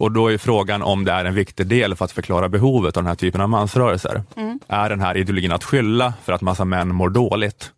[0.00, 3.02] Och då är frågan om det är en viktig del för att förklara behovet av
[3.02, 4.22] den här typen av mansrörelser.
[4.68, 7.72] Är den här ideologin att skylla för att massa män mår dåligt?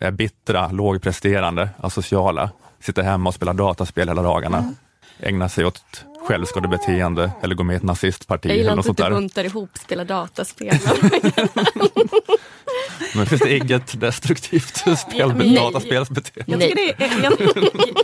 [0.00, 2.50] Är bittra, lågpresterande, asociala,
[2.80, 4.74] sitter hemma och spelar dataspel hela dagarna,
[5.20, 9.04] ägnar sig åt självskadebeteende eller går med i ett nazistparti Jag eller gillar något inte
[9.04, 10.78] att du buntar ihop spela dataspel.
[13.14, 15.54] Men finns det inget destruktivt spel med Nej.
[15.54, 16.52] dataspelsbeteende?
[16.52, 17.32] Jag tycker, det är, jag,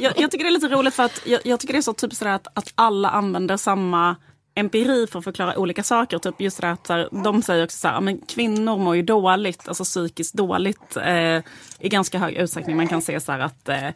[0.01, 1.93] jag, jag tycker det är lite roligt för att jag, jag tycker det är så
[1.93, 4.17] typiskt att, att alla använder samma
[4.55, 6.19] empiri för att förklara olika saker.
[6.19, 9.03] Typ just det att så här, de säger också så här, men kvinnor mår ju
[9.03, 11.37] dåligt, alltså psykiskt dåligt eh,
[11.79, 12.77] i ganska hög utsträckning.
[12.77, 13.95] Man kan se så här att eh, s-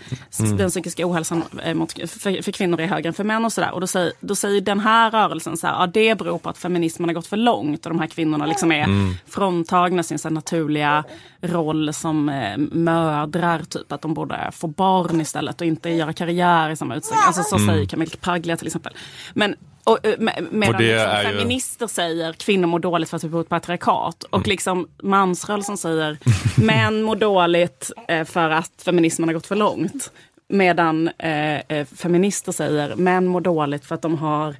[0.58, 3.70] den psykiska ohälsan eh, mot, för, för kvinnor är högre än för män och sådär.
[3.74, 6.58] Och då säger, då säger den här rörelsen så här, ja det beror på att
[6.58, 8.86] feminismen har gått för långt och de här kvinnorna liksom är
[9.30, 11.04] fråntagna sin så här, naturliga
[11.40, 16.70] roll som eh, mödrar, typ att de borde få barn istället och inte göra karriär
[16.70, 17.24] i samma utsträckning.
[17.26, 18.94] Alltså så säger Camille Paglia till exempel.
[19.34, 19.54] Men
[19.88, 23.24] och, eh, med, medan Och liksom, är ju- feminister säger kvinnor mår dåligt för att
[23.24, 24.22] vi bor i ett patriarkat.
[24.22, 26.18] Och liksom mansrörelsen säger
[26.60, 30.12] män mår dåligt eh, för att feminismen har gått för långt.
[30.48, 34.56] Medan eh, eh, feminister säger män mår dåligt för att de har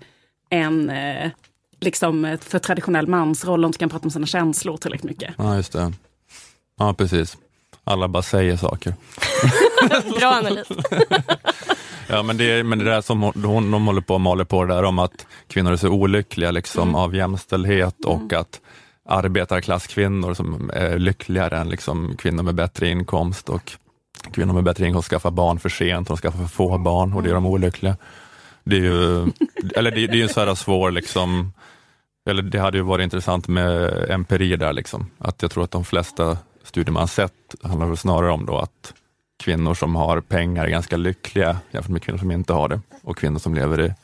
[0.51, 1.31] en eh,
[1.81, 5.35] liksom för traditionell mansroll och inte kan prata om sina känslor tillräckligt mycket.
[5.39, 5.93] Ja, just det.
[6.79, 7.37] Ja, precis.
[7.89, 8.95] Alla bara säger saker.
[10.19, 10.69] Bra analys.
[12.11, 14.83] Ja, men det, men det där som hon, de håller på och maler på där
[14.83, 18.61] om att kvinnor är så olyckliga liksom, av jämställdhet och att
[19.09, 23.73] arbetarklasskvinnor som är lyckligare än liksom, kvinnor med bättre inkomst och
[24.33, 27.31] kvinnor med bättre inkomst skaffar barn för sent, de skaffar för få barn och det
[27.31, 27.97] är de olyckliga.
[28.65, 29.27] Det är ju,
[29.77, 31.53] eller det, det är ju en så här svår, liksom,
[32.31, 35.11] eller det hade ju varit intressant med empiri där, liksom.
[35.19, 38.95] att jag tror att de flesta studier man sett handlar väl snarare om då att
[39.39, 42.81] kvinnor som har pengar är ganska lyckliga jämfört med kvinnor som inte har det.
[43.03, 43.95] Och kvinnor som lever i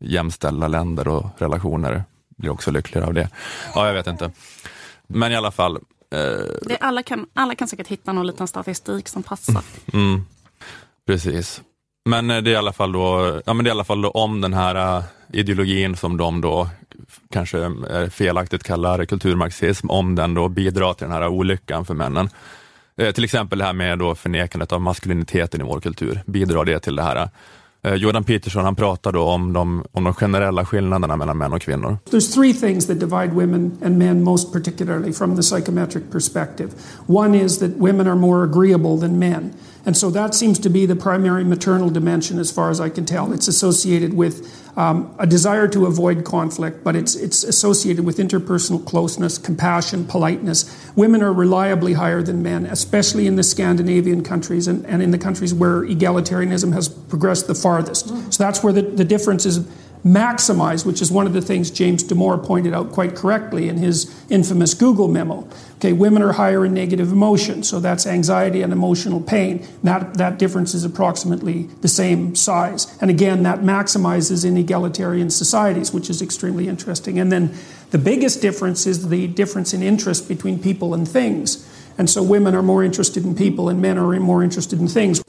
[0.00, 2.04] jämställda länder och relationer
[2.36, 3.28] blir också lyckligare av det.
[3.74, 4.30] Ja, jag vet inte.
[5.06, 5.76] Men i alla fall.
[5.76, 6.20] Eh,
[6.62, 9.62] Det, alla, kan, alla kan säkert hitta någon liten statistik som passar.
[9.92, 10.26] mm,
[11.06, 11.62] precis.
[12.04, 14.02] Men eh, det är i alla fall då, ja, men det är i alla fall
[14.02, 16.68] då om den här eh, ideologin som de då
[17.30, 17.72] kanske
[18.10, 22.28] felaktigt kallar kulturmarxism, om den då bidrar till den här olyckan för männen.
[22.96, 26.80] Eh, till exempel det här med då förnekandet av maskuliniteten i vår kultur, bidrar det
[26.80, 27.28] till det här?
[27.82, 31.62] Eh, Jordan Peterson han pratar då om de, om de generella skillnaderna mellan män och
[31.62, 31.98] kvinnor.
[32.10, 36.68] There's three things that divide women and men most particularly from the psychometric perspective.
[37.06, 39.50] One is that women are more agreeable than men.
[39.86, 43.06] And so that seems to be the primary maternal dimension as far as I can
[43.06, 43.32] tell.
[43.32, 48.84] It's associated with um, a desire to avoid conflict, but it's, it's associated with interpersonal
[48.84, 50.90] closeness, compassion, politeness.
[50.96, 55.18] Women are reliably higher than men, especially in the Scandinavian countries and, and in the
[55.18, 58.08] countries where egalitarianism has progressed the farthest.
[58.34, 59.66] So that's where the, the difference is
[60.04, 64.12] maximized, which is one of the things James Damore pointed out quite correctly in his
[64.30, 65.48] infamous Google memo.
[65.76, 69.66] Okay, women are higher in negative emotion, so that's anxiety and emotional pain.
[69.82, 72.96] That, that difference is approximately the same size.
[73.00, 77.18] And again, that maximizes in egalitarian societies, which is extremely interesting.
[77.18, 77.54] And then
[77.90, 81.68] the biggest difference is the difference in interest between people and things.
[81.98, 85.22] And so women are more interested in people and men are more interested in things.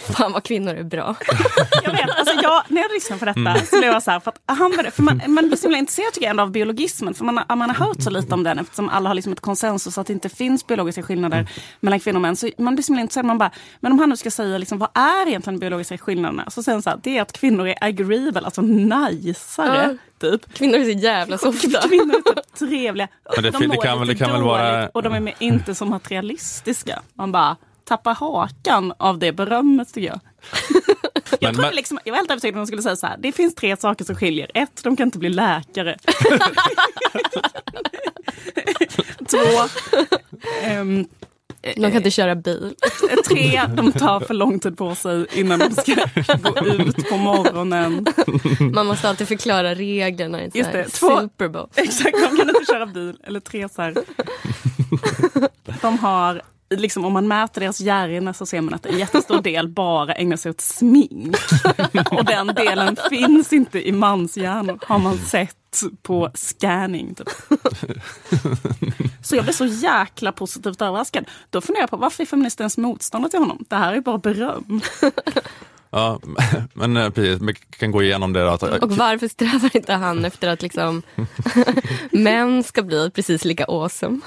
[0.00, 1.16] Fan vad kvinnor är bra.
[1.84, 4.30] Jag vet, alltså jag, när jag lyssnar på detta så blev jag så här, för
[4.30, 7.24] att han, för man, man blir så himla intresserad tycker jag ändå av biologismen, för
[7.24, 9.98] man, har- man har hört så lite om den eftersom alla har liksom ett konsensus
[9.98, 11.48] att det inte finns biologiska skillnader
[11.80, 12.36] mellan kvinnor och män.
[12.36, 14.78] Så man blir så himla intresserad, man bara, men om han nu ska säga liksom,
[14.78, 16.50] vad är egentligen de biologiska skillnaderna?
[16.50, 19.96] Så säger han så här, det är att kvinnor är agreeable, alltså najsare.
[20.20, 20.54] Typ.
[20.54, 21.88] Kvinnor är så jävla softa.
[21.88, 23.08] Kvinnor är typ trevliga.
[23.36, 27.02] Men det- de det kan det kan väl vara- Och de är inte så materialistiska.
[27.14, 27.56] Man bara
[27.90, 30.20] tappar hakan av det berömmet tycker jag.
[31.40, 33.16] Jag, Men- liksom, jag var helt övertygad om att de skulle säga så här.
[33.18, 34.50] Det finns tre saker som skiljer.
[34.54, 35.96] Ett, de kan inte bli läkare.
[39.28, 39.38] Två,
[40.62, 41.06] ehm,
[41.62, 42.74] De kan inte köra bil.
[43.28, 45.94] tre, de tar för lång tid på sig innan de ska
[46.60, 48.06] gå ut på morgonen.
[48.74, 51.68] Man måste alltid förklara reglerna i Just det, två- Super Bowl.
[51.74, 53.16] Exakt, de kan inte köra bil.
[53.24, 53.94] Eller tre så här.
[55.82, 56.42] De har,
[56.76, 60.36] liksom, om man mäter deras hjärna så ser man att en jättestor del bara ägnar
[60.36, 61.36] sig åt smink.
[62.10, 65.56] Och den delen finns inte i manshjärnor, har man sett
[66.02, 67.14] på scanning.
[67.14, 67.28] Typ.
[69.22, 71.24] Så jag blev så jäkla positivt överraskad.
[71.50, 73.64] Då funderar jag på varför är feminister ens motståndare till honom?
[73.68, 74.80] Det här är bara beröm.
[75.92, 76.20] Ja,
[76.72, 78.42] men eh, precis, vi kan gå igenom det.
[78.42, 81.02] Då, att, Och varför strävar inte han efter att liksom
[82.12, 84.20] män ska bli precis lika awesome?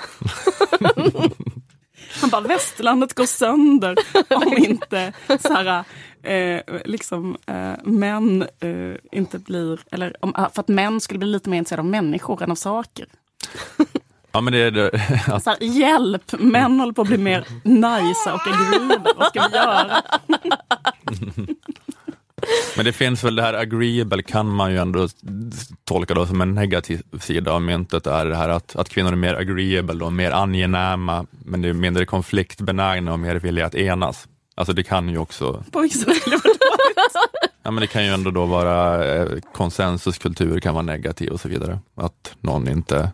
[2.21, 3.95] Han bara, västerlandet går sönder
[4.36, 5.84] om inte så här,
[6.23, 11.49] eh, liksom, eh, män eh, inte blir, eller om, för att män skulle bli lite
[11.49, 13.06] mer intresserade av människor än av saker.
[14.32, 14.91] ja, men det är det,
[15.28, 19.13] att, Så här, hjälp, män håller på att bli mer nice och agreeable.
[19.15, 20.02] Vad ska vi göra?
[22.76, 25.08] men det finns väl det här agreeable kan man ju ändå
[25.84, 29.16] tolka då som en negativ sida av myntet, är det här att, att kvinnor är
[29.16, 34.28] mer agreeable och mer angenäma, men det är mindre konfliktbenägna och mer villiga att enas.
[34.56, 36.24] Alltså det kan ju också, På vilket sätt
[37.64, 41.50] ja men det kan ju ändå då vara eh, konsensuskultur kan vara negativ och så
[41.50, 41.80] vidare.
[41.96, 43.12] Att någon inte,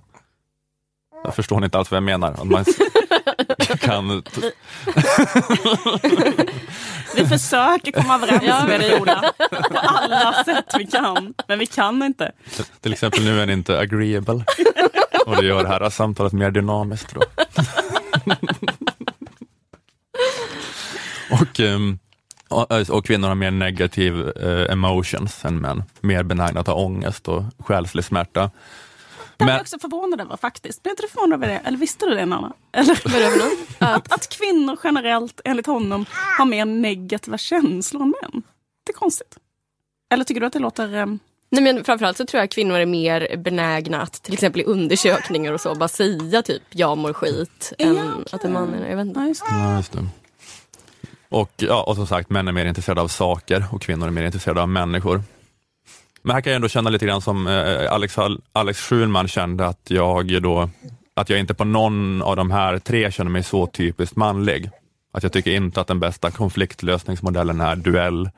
[1.24, 2.32] jag förstår inte alls vad jag menar.
[2.32, 2.66] Att man
[3.80, 4.10] kan,
[7.16, 8.66] Vi försöker komma överens Ja.
[8.68, 9.34] med dig Ola,
[9.72, 11.34] på alla sätt vi kan.
[11.48, 12.32] Men vi kan inte.
[12.82, 14.44] till exempel nu är den inte agreeable
[15.26, 17.14] och det gör det här samtalet mer dynamiskt.
[17.16, 17.22] Då.
[21.32, 22.00] och, ehm,
[22.48, 27.28] och, och kvinnor har mer negativ eh, emotions än män, mer benägna att ha ångest
[27.28, 28.52] och själslig smärta.
[29.40, 30.84] Det är Men- jag också förvånad över faktiskt.
[30.84, 31.60] Blev inte du förvånad över det?
[31.68, 32.54] Eller visste du det Nanna?
[32.72, 32.92] Eller?
[33.16, 33.86] Är det?
[33.86, 36.06] Att, att kvinnor generellt, enligt honom,
[36.38, 38.42] har mer negativa känslor än män.
[38.86, 39.38] Det är konstigt.
[40.14, 40.96] Eller tycker du att det låter...
[40.96, 44.62] ehm, Nej, men framförallt så tror jag att kvinnor är mer benägna att till exempel
[44.62, 48.26] i undersökningar och så bara säga typ jag mår skit Ja, än okej.
[48.32, 49.20] att en man är, jag vet inte.
[49.20, 49.56] ja, just det.
[49.56, 50.08] Ja, just det.
[51.30, 54.24] Och, ja, och som sagt, män är mer intresserade av saker och kvinnor är mer
[54.24, 55.22] intresserade av människor.
[56.30, 58.16] Men här kan jag ändå känna lite grann som eh, Alex,
[58.54, 60.70] Alex Schulman kände att jag då,
[61.14, 64.70] att jag inte på någon av de här tre känner mig så typiskt manlig.
[65.14, 68.30] Att jag tycker inte att den bästa konfliktlösningsmodellen är duell.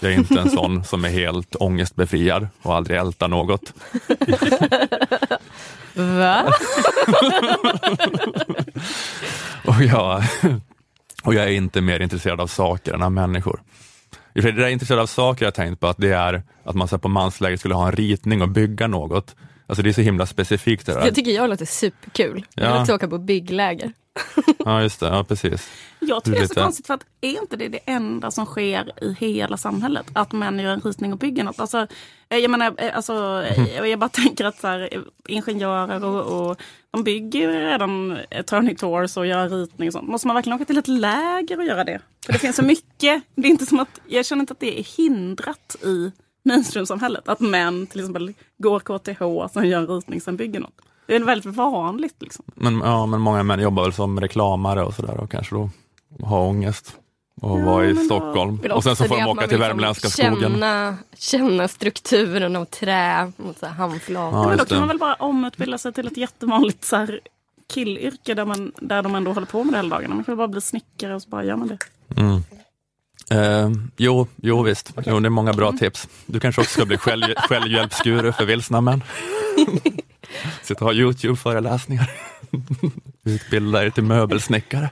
[0.00, 3.72] Jag är inte en sån som är helt ångestbefriad och aldrig ältar något.
[5.94, 6.44] Va?
[9.66, 10.22] Och jag,
[11.22, 13.60] och jag är inte mer intresserad av saker än av människor.
[14.34, 16.98] Det där intresserad av saker jag har tänkt på, att det är att man så
[16.98, 19.36] på mansläger skulle ha en ritning och bygga något.
[19.70, 21.04] Alltså det är så himla specifikt det där.
[21.04, 22.46] Det tycker jag låter superkul.
[22.54, 22.94] Jag vill Ja.
[22.94, 23.92] åka på byggläger.
[24.64, 25.06] Ja, just det.
[25.06, 25.70] Ja, precis.
[26.00, 28.92] Jag tycker det är så konstigt för att är inte det det enda som sker
[29.04, 30.06] i hela samhället?
[30.12, 31.60] Att män gör en ritning och bygger något.
[31.60, 31.86] Alltså,
[32.28, 36.60] eh, jag menar, eh, alltså, eh, jag bara tänker att så här, ingenjörer och, och
[36.90, 40.08] de bygger redan turning tours och gör ritning och sånt.
[40.08, 42.00] Måste man verkligen åka till ett läger och göra det?
[42.26, 43.22] För det finns så mycket.
[43.34, 47.28] Det är inte som att, jag känner inte att det är hindrat i mainstream-samhället.
[47.28, 50.80] Att män till exempel går KTH, sen gör en ritning, sen bygger något.
[51.06, 52.16] Det är väldigt vanligt.
[52.18, 52.44] Liksom.
[52.54, 55.70] Men, ja, men många män jobbar väl som reklamare och sådär och kanske då
[56.22, 56.96] har ångest
[57.40, 58.60] och Ja, vara i Stockholm.
[58.72, 60.52] Och sen så får de åka till vill värmländska liksom skogen.
[60.52, 64.32] Känna, känna strukturen av trä mot så här handflat.
[64.32, 64.80] Ja, men då kan det.
[64.80, 67.20] man väl bara omutbilda sig till ett jättevanligt så här,
[67.72, 70.14] killyrke där, man, där de ändå håller på med det hela dagarna.
[70.14, 71.78] Man kan väl bara bli snickare och så bara gör man det.
[72.20, 72.42] Mm.
[73.30, 74.92] Eh, jo, jo visst.
[75.06, 76.08] Jo, det är många bra tips.
[76.26, 79.02] Du kanske också ska bli själv, självhjälpsguru för vilsna män.
[80.62, 82.10] Sitta och ha Youtube-föreläsningar.
[83.24, 84.90] Utbilda dig till möbelsnickare.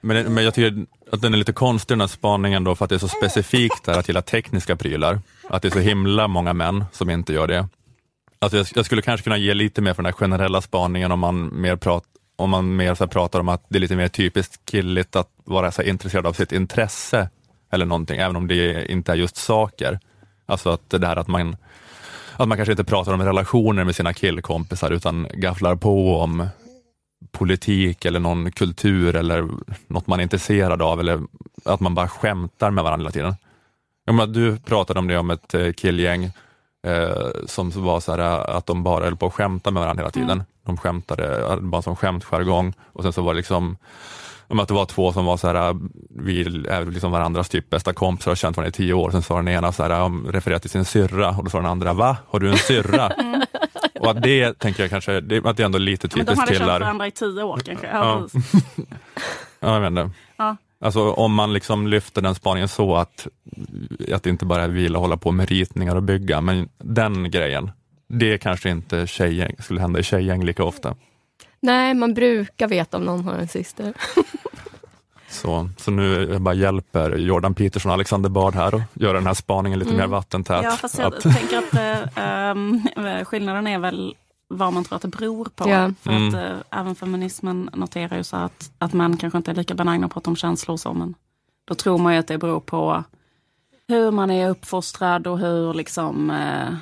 [0.00, 2.88] Men, men jag tycker att den är lite konstig den här spaningen då för att
[2.88, 5.20] det är så specifikt där att gilla tekniska prylar.
[5.48, 7.68] Att det är så himla många män som inte gör det.
[8.38, 11.20] Alltså jag, jag skulle kanske kunna ge lite mer för den här generella spaningen om
[11.20, 12.04] man mer, prat,
[12.36, 15.72] om man mer så pratar om att det är lite mer typiskt killigt att vara
[15.72, 17.28] så intresserad av sitt intresse
[17.76, 19.98] eller någonting, även om det inte är just saker.
[20.46, 21.56] Alltså att det här att man,
[22.36, 26.48] att man kanske inte pratar om relationer med sina killkompisar utan gafflar på om
[27.30, 29.48] politik eller någon kultur eller
[29.86, 31.20] något man är intresserad av eller
[31.64, 33.34] att man bara skämtar med varandra hela tiden.
[34.04, 36.24] Jag menar, du pratade om det om ett eh, killgäng
[36.86, 40.02] eh, som var så här, eh, att de bara höll på att skämta med varandra
[40.02, 40.42] hela tiden.
[40.64, 43.76] De skämtade eh, bara som skämtjargong och sen så var det liksom
[44.48, 45.76] om att det var två som var så här, eh,
[46.10, 49.10] vi är liksom varandras typ bästa kompisar och har känt varandra i tio år.
[49.10, 51.66] Sen sa den ena så här, um, refererar till sin syrra och då sa den
[51.66, 52.16] andra, va?
[52.28, 53.12] Har du en syrra?
[54.00, 56.40] Och att det tänker jag kanske, det, att det är ändå lite Men de typiskt
[56.40, 56.80] hade känt killar.
[56.80, 57.86] varandra i tio år kanske.
[57.86, 58.40] Ja, Ja.
[59.60, 60.10] Ja, jag vet inte.
[60.36, 60.56] Ja.
[60.80, 63.26] Alltså om man liksom lyfter den spaningen så att,
[64.12, 67.30] att det inte bara är vila och hålla på med ritningar och bygga, men den
[67.30, 67.70] grejen,
[68.08, 70.94] det kanske inte tjejgäng, skulle hända i tjejgäng lika ofta.
[71.60, 73.94] Nej, man brukar veta om någon har en syster.
[75.28, 79.26] Så, så nu jag bara hjälper Jordan Peterson och Alexander Bard här och göra den
[79.26, 80.64] här spaningen lite mer vattentät.
[80.64, 84.14] Ja, fast jag Att- tänker att ehm, skillnaden är väl
[84.48, 85.68] vad man tror att det beror på.
[85.68, 85.90] Ja.
[86.02, 86.28] För Mm.
[86.28, 90.06] att eh, även feminismen noterar ju så att, att män kanske inte är lika benägna
[90.06, 91.14] att prata om känslor och så, men
[91.68, 93.04] då tror man ju att det beror på
[93.88, 96.74] hur man är uppfostrad och hur liksom eh,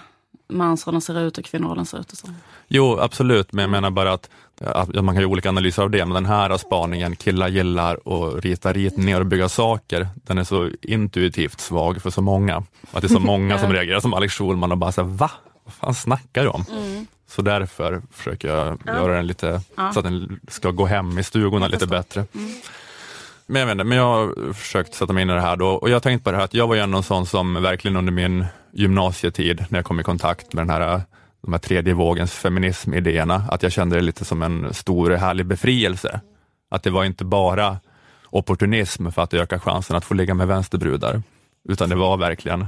[0.48, 2.28] mansrollen ser ut och kvinnorollen ser ut och så.
[2.68, 4.30] Jo, absolut, men jag menar bara att,
[4.60, 8.44] att man kan göra olika analyser av det, men den här spaningen, killar gillar att
[8.44, 12.56] rita ritningar och bygga saker, den är så intuitivt svag för så många.
[12.92, 15.30] Att det är så många som reagerar som Alex Schulman och bara säger va?
[15.64, 16.64] Vad fan snackar du om?
[17.28, 19.92] Så därför försöker jag göra den lite, Ja.
[19.92, 22.26] så att den ska gå hem i stugorna lite bättre.
[23.46, 25.68] Men jag, vet inte, men jag har försökt sätta mig in i det här då
[25.68, 27.62] och jag har tänkt på det här att jag var ju ändå en sån som
[27.62, 31.02] verkligen under min gymnasietid, när jag kom i kontakt med den här,
[31.42, 36.20] de här tredje vågens feminismidéerna, att jag kände det lite som en stor härlig befrielse.
[36.70, 37.78] Att det var inte bara
[38.30, 41.22] opportunism för att öka chansen att få ligga med vänsterbrudar,
[41.68, 42.66] utan det var verkligen,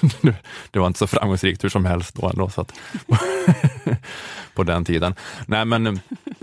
[0.70, 2.72] det var inte så framgångsrikt hur som helst då ändå, så att,
[4.54, 5.14] på den tiden.
[5.46, 6.00] Nej men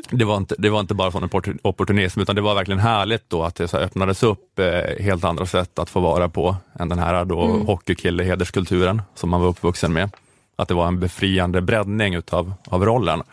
[0.10, 3.44] det var inte, det var inte bara opportun- opportunism, utan det var verkligen härligt då
[3.44, 7.00] att det så öppnades upp eh, helt andra sätt att få vara på än den
[7.00, 7.68] här då Mm.
[7.68, 10.10] hockeykille-hederskulturen som man var uppvuxen med.
[10.56, 13.24] Att det var en befriande breddning utav, av rollen.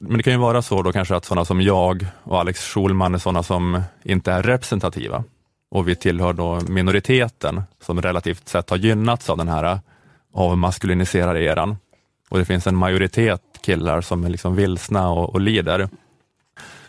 [0.00, 3.14] Men det kan ju vara så då kanske att sådana som jag och Alex Schulman
[3.14, 5.24] är sådana som inte är representativa.
[5.70, 9.80] Och vi tillhör då minoriteten som relativt sett har gynnats av den här
[10.34, 11.76] avmaskuliniserade eran.
[12.34, 15.88] Och det finns en majoritet killar som är liksom vilsna och, och lider.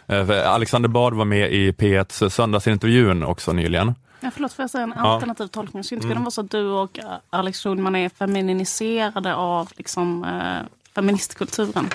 [0.07, 3.95] Eh, Alexander Bard var med i P1s söndagsintervjun också nyligen.
[4.19, 5.13] Ja, förlåt, får jag säga en Ja.
[5.13, 5.83] alternativ tolkning?
[5.83, 10.23] Skulle inte kunna vara så att du och eh, Alex Schulman är feminiserade av liksom,
[10.23, 11.89] eh, feministkulturen?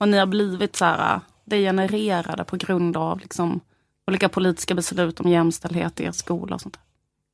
[0.00, 3.60] Och ni har blivit så här, eh, degenererade på grund av liksom,
[4.06, 6.78] olika politiska beslut om jämställdhet i er skola och sånt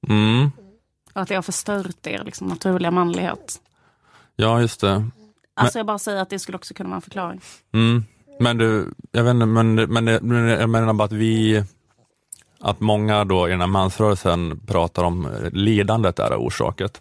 [0.07, 0.15] där.
[0.15, 0.51] Mm.
[1.13, 3.61] Och att det har förstört er liksom, naturliga manlighet.
[4.37, 5.05] Ja, just det.
[5.57, 7.41] Alltså jag bara säger att det skulle också kunna vara en förklaring.
[7.75, 8.05] Mm.
[8.41, 11.65] Men du, jag vet inte, men, men, men jag menar bara att vi,
[12.61, 17.01] att många då i den här mansrörelsen pratar om lidandet är orsaket.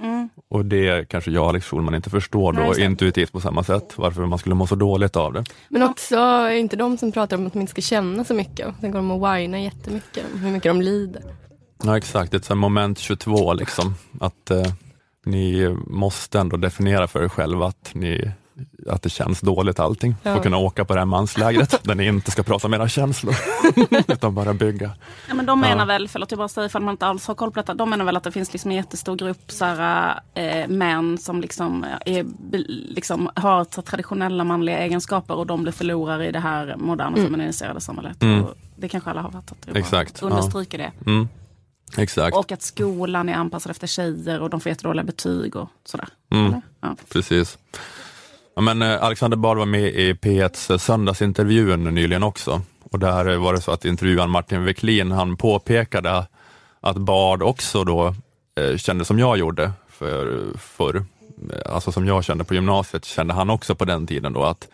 [0.49, 2.83] Och det kanske jag och Alex Schulman inte förstår Nej, då det.
[2.83, 5.43] intuitivt på samma sätt, varför man skulle må så dåligt av det.
[5.69, 8.33] Men också är det inte de som pratar om att man inte ska känna så
[8.33, 8.75] mycket.
[8.81, 11.23] Sen går de och whinar jättemycket om hur mycket de lider.
[11.83, 13.95] Ja exakt, ett sånt moment 22 liksom.
[14.19, 14.63] Att eh,
[15.25, 18.31] ni måste ändå definiera för er själva att ni
[18.89, 20.15] att det känns dåligt allting.
[20.23, 20.31] Ja.
[20.31, 23.35] Att kunna åka på det här manslägret där ni inte ska prata om era känslor,
[24.07, 24.91] utan bara bygga.
[25.27, 25.85] Ja, men de menar Ja.
[25.85, 27.73] väl, förlåt jag bara säger ifall man inte alls har koll på detta.
[27.73, 31.41] De menar väl att det finns liksom en jättestor grupp så här, eh, män som
[31.41, 36.39] liksom, är, be- liksom har så traditionella manliga egenskaper och de blir förlorare i det
[36.39, 38.23] här moderna feminiserade samhället.
[38.23, 38.45] Mm.
[38.75, 39.57] Det kanske alla har fattat.
[39.75, 40.27] Exakt, ja.
[40.27, 40.91] Understryker det.
[41.05, 41.27] Mm.
[41.97, 46.07] Exakt, Och att skolan är anpassad efter tjejer och de får jättedåliga betyg och sådär.
[46.31, 46.61] Mm.
[46.81, 46.95] Ja.
[47.13, 47.57] precis.
[48.55, 52.61] Ja, men eh, Alexander Bard var med i P1s söndagsintervjun nyligen också.
[52.91, 56.25] Och där var det så att intervjuaren Martin Wiklin, han påpekade
[56.81, 58.15] att Bard också då
[58.59, 61.05] eh, kände som jag gjorde för, förr.
[61.65, 64.67] Alltså som jag kände på gymnasiet, kände han också på den tiden då att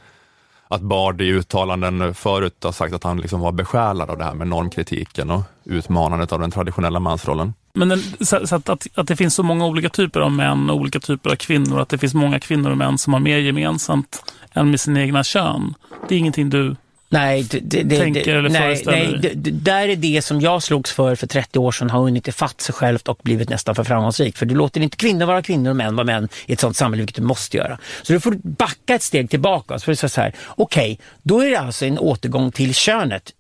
[0.72, 4.34] att Bard i uttalanden förut har sagt att han liksom var besjälad av det här
[4.34, 7.54] med normkritiken och utmanandet av den traditionella mansrollen.
[7.74, 10.70] Men den, så, så att, att, att det finns så många olika typer av män
[10.70, 13.38] och olika typer av kvinnor, att det finns många kvinnor och män som har mer
[13.38, 15.74] gemensamt än med sina egna kön.
[16.10, 16.76] Det är ingenting du...
[17.14, 21.16] Nej, det, det, Tänker eller nej, nej det, där är det som jag slogs för
[21.16, 24.38] för 30 år sedan har hunnit ifatt sig självt och blivit nästan för framgångsrikt.
[24.38, 27.02] För du låter inte kvinnor vara kvinnor och män vara män i ett sånt samhälle,
[27.02, 27.78] vilket du måste göra.
[28.02, 29.80] Så du får backa ett steg tillbaka.
[29.80, 33.32] Så får du säga så här, okej, då är det alltså en återgång till könet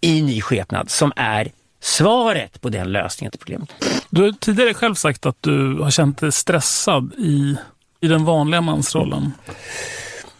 [0.00, 1.50] i ny skepnad som är
[1.80, 3.70] svaret på den lösningen till problemet.
[4.10, 7.56] Du har tidigare själv sagt att du har känt dig stressad i,
[8.00, 9.32] i den vanliga mansrollen.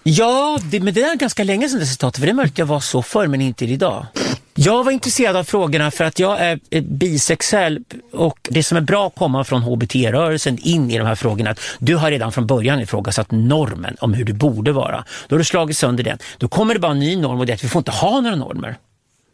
[0.08, 2.58] Ja, det, men det är ganska länge sedan det citatet, för det är möjligt att
[2.58, 4.06] jag var så förr men inte idag.
[4.54, 9.06] Jag var intresserad av frågorna för att jag är bisexuell och det som är bra
[9.06, 12.80] att komma från HBT-rörelsen in i de här frågorna, att du har redan från början
[12.80, 15.04] ifrågasatt normen om hur du borde vara.
[15.28, 16.18] Då har du slagit sönder den.
[16.38, 18.20] Då kommer det bara en ny norm och det är att vi får inte ha
[18.20, 18.76] några normer.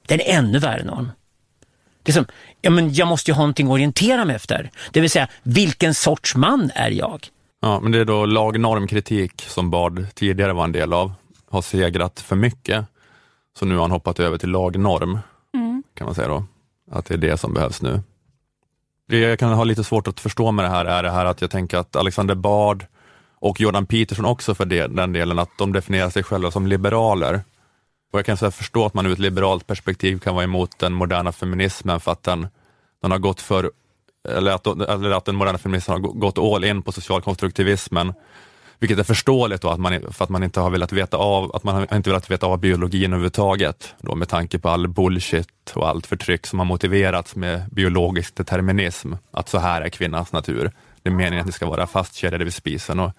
[0.06, 1.10] Det är en ännu värre norm.
[2.02, 2.26] Det är som,
[2.60, 4.70] ja, men jag måste ju ha någonting att orientera mig efter.
[4.90, 7.28] Det vill säga, vilken sorts man är jag?
[7.64, 11.12] Ja, men det är då lagnormkritik som Bard tidigare var en del av,
[11.50, 12.84] har segrat för mycket.
[13.58, 15.18] Så nu har han hoppat över till lagnorm,
[15.94, 16.44] kan man säga då.
[16.90, 18.00] Att det är det som behövs nu.
[19.08, 21.40] Det jag kan ha lite svårt att förstå med det här är det här att
[21.40, 22.86] jag tänker att Alexander Bard
[23.38, 27.40] och Jordan Peterson också för det, den delen, att de definierar sig själva som liberaler.
[28.12, 30.92] Och jag kan så förstå att man ur ett liberalt perspektiv kan vara emot den
[30.92, 32.48] moderna feminismen för att den,
[33.02, 33.70] den har gått för
[34.28, 38.12] eller att, eller att den moderna feminismen har gått all in på socialkonstruktivismen.
[38.78, 41.64] Vilket är förståeligt då, att man, för att man inte har velat veta av, att
[41.64, 43.94] man har inte velat veta av biologin överhuvudtaget.
[43.98, 49.12] Då med tanke på all bullshit och allt förtryck som har motiverats med biologisk determinism.
[49.30, 50.72] Att så här är kvinnans natur.
[51.02, 53.12] Det är meningen att ni ska vara fastkedjade vid spisen och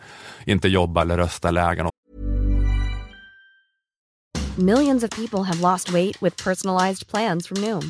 [0.46, 1.88] inte jobba eller rösta lägen
[4.58, 7.90] Millions of people have lost weight with personalized plans from Noom,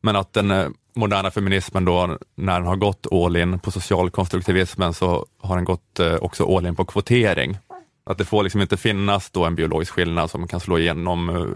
[0.00, 4.94] Men att den eh, moderna feminismen då, när den har gått all in på socialkonstruktivismen,
[4.94, 7.58] så har den gått eh, också all in på kvotering.
[8.06, 11.46] Att det får liksom inte finnas då en biologisk skillnad som kan slå igenom eh,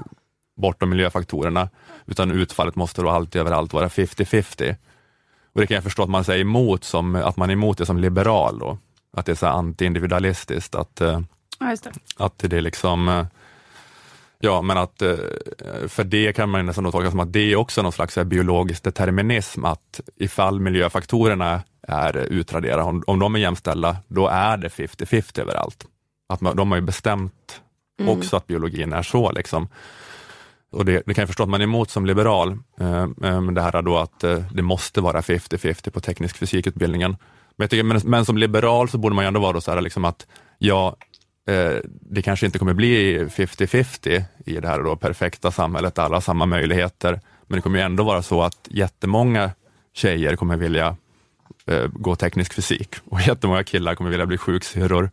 [0.57, 1.69] bortom miljöfaktorerna,
[2.07, 4.77] utan utfallet måste då alltid överallt vara 50-50.
[5.55, 7.87] Och det kan jag förstå att man säger emot, som, att man är emot det
[7.87, 8.79] som liberal då.
[9.17, 11.93] Att det är så anti-individualistiskt, att Ja, det.
[12.17, 13.27] att det är liksom,
[14.41, 15.17] ja men att eh,
[15.89, 18.83] för det kan man nästan tolka som att det är också någon slags eh, biologisk
[18.83, 25.87] determinism, att ifall miljöfaktorerna är utraderade, om, de är jämställda, då är det 50-50 överallt.
[26.29, 27.61] Att man, de har ju bestämt
[28.07, 29.33] också att biologin är så.
[29.33, 29.69] Liksom.
[30.73, 33.63] Och det, det kan jag förstå att man är emot som liberal, eh, men det
[33.63, 34.21] här är då att
[34.53, 37.17] det måste vara 50-50 på teknisk fysikutbildningen.
[37.57, 39.81] Men, tycker, men, men som liberal så borde man ju ändå vara då så här,
[39.81, 40.27] liksom att
[40.59, 40.97] ja,
[41.85, 46.47] det kanske inte kommer bli 50-50 i det här då perfekta samhället alla har samma
[46.47, 49.51] möjligheter, men det kommer ju ändå vara så att jättemånga
[49.93, 50.97] tjejer kommer vilja
[51.67, 55.11] eh, gå teknisk fysik och jättemånga killar kommer vilja bli sjuksyrror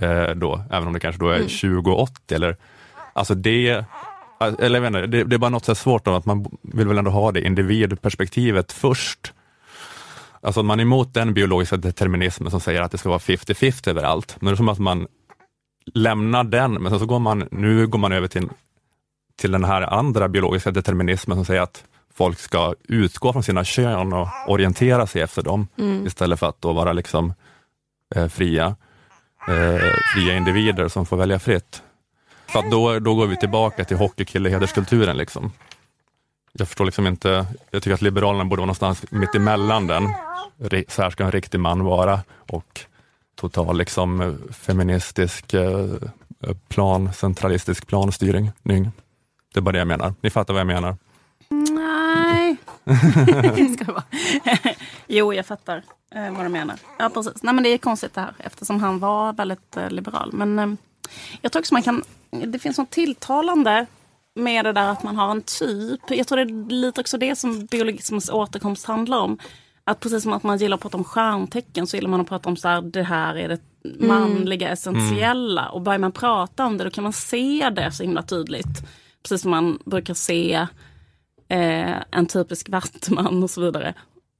[0.00, 2.56] eh, då, även om det kanske då är 20-80 eller
[3.12, 3.84] alltså det
[4.40, 6.88] eller jag vet inte, det, det är bara något så svårt då, att man vill
[6.88, 9.32] väl ändå ha det individperspektivet först.
[10.40, 13.88] Alltså att man är emot den biologiska determinismen som säger att det ska vara 50-50
[13.88, 14.36] överallt.
[14.40, 15.06] Men det är som att man
[15.94, 18.48] lämnar den, men så går man, nu går man över till,
[19.36, 21.84] till den här andra biologiska determinismen som säger att
[22.14, 25.68] folk ska utgå från sina kön och orientera sig efter dem,
[26.06, 27.34] istället för att då vara liksom
[28.14, 28.76] eh, fria,
[29.48, 29.80] eh,
[30.14, 31.82] fria individer som får välja fritt.
[32.46, 35.52] För då, då går vi tillbaka till hockeykillehederskulturen liksom.
[36.52, 40.08] Jag förstår liksom inte, jag tycker att Liberalerna borde vara någonstans mitt emellan den.
[40.88, 42.80] Så här ska en riktig man vara och
[43.40, 45.86] total liksom feministisk eh,
[46.68, 48.50] plan, centralistisk planstyrning.
[48.62, 50.14] Det är bara det jag menar.
[50.20, 50.96] Ni fattar vad jag menar.
[51.48, 52.56] Nej.
[53.74, 54.04] Ska det vara.
[55.06, 55.82] jo, jag fattar
[56.14, 56.78] eh, vad du menar.
[56.98, 57.42] Ja, precis.
[57.42, 60.32] Nej, men det är konstigt det här eftersom han var väldigt eh, liberal.
[60.32, 60.68] Men eh,
[61.40, 62.04] jag tror också man kan...
[62.30, 63.86] Det finns något tilltalande
[64.34, 66.00] med det där att man har en typ.
[66.08, 69.38] Jag tror det är lite också det som biologismens återkomst handlar om.
[69.84, 72.48] Att precis som att man gillar att prata om stjärntecken så gillar man att prata
[72.48, 73.60] om så här, det här är det
[74.06, 75.68] manliga essentiella.
[75.68, 78.82] Och börjar man prata om det då kan man se det så himla tydligt.
[79.22, 80.66] Precis som man brukar se
[81.48, 83.94] eh, en typisk vattman och så vidare.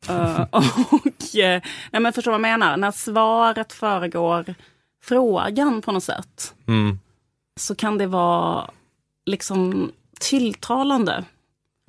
[0.09, 1.62] Eh, och, eh,
[1.93, 2.76] nej men förstår vad jag menar?
[2.76, 4.55] När svaret föregår
[5.03, 6.99] frågan på något sätt Mm.
[7.61, 8.70] så kan det vara
[9.26, 11.24] liksom tilltalande.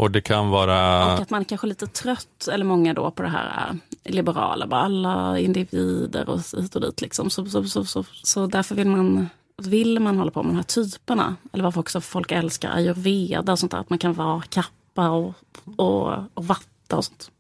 [0.02, 1.06] Och det kan vara...
[1.14, 3.70] Och att man är kanske lite trött, eller många då, på det här
[4.04, 7.02] eh, liberala, bara alla individer och hit och dit.
[7.02, 7.30] Liksom.
[7.30, 10.64] Så, så, så, så, så därför vill man, vill man hålla på med de här
[10.64, 11.36] typerna.
[11.54, 13.80] Eller varför också folk älskar ayurveda och sånt där.
[13.80, 15.34] Att man kan vara kappa och,
[15.76, 17.32] och, och vatta och sånt.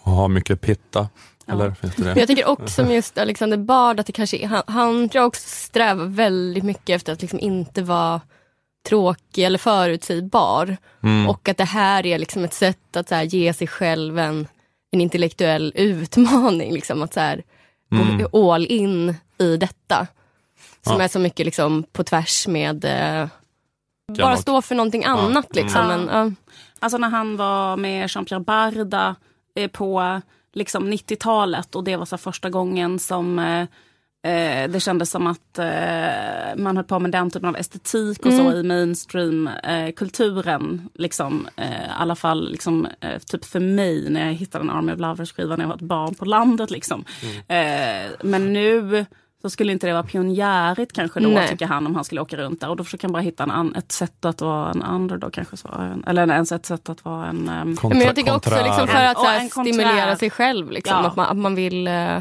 [0.00, 1.08] Och ha mycket pitta.
[1.46, 2.20] Eller finns det det?
[2.20, 5.26] jag tänker också med just Alexander Bard att det kanske är, han, han tror jag
[5.26, 8.20] också strävar väldigt mycket efter att liksom inte vara
[8.88, 10.76] tråkig eller förutsägbar.
[11.02, 11.28] Mm.
[11.28, 14.46] Och att det här är liksom ett sätt att så här, ge sig själv en,
[14.90, 16.72] en intellektuell utmaning.
[16.72, 17.42] Liksom, att så här,
[17.92, 18.18] Mm.
[18.32, 20.06] gå all in i detta.
[20.82, 21.02] Som Ja.
[21.02, 23.28] är så mycket liksom, på tvärs med eh,
[24.18, 25.56] bara stå för någonting annat.
[25.56, 25.80] Liksom.
[25.90, 26.04] Mm.
[26.04, 26.32] Men, ja.
[26.78, 29.16] Alltså när han var med Jean-Pierre Barda
[29.54, 30.20] eh, på
[30.52, 33.66] liksom 90-talet och det var så här första gången som eh,
[34.26, 38.32] eh, det kändes som att eh, man höll på med den typen av estetik och
[38.32, 40.88] så i mainstream-kulturen.
[40.94, 44.92] liksom, eh, I alla fall liksom, eh, typ för mig när jag hittade en Army
[44.92, 46.70] of Lovers-skiva när jag var ett barn på landet.
[46.70, 47.04] Liksom.
[47.48, 49.06] Eh, men nu
[49.42, 51.48] så skulle inte det vara pionjärigt kanske då, Nej.
[51.48, 52.68] tycker han, om han skulle åka runt där.
[52.70, 55.56] Och då försöker han bara hitta en, ett sätt att vara en underdog kanske.
[55.56, 57.48] Så, en- eller en, ens ett sätt att vara en...
[57.48, 59.72] ehm, Kontra- Men jag tänker också liksom, för att här, en konträr.
[59.72, 60.70] stimulera sig själv.
[60.70, 61.06] Liksom, Ja.
[61.08, 61.86] att, man, att man vill...
[61.88, 62.18] Eh,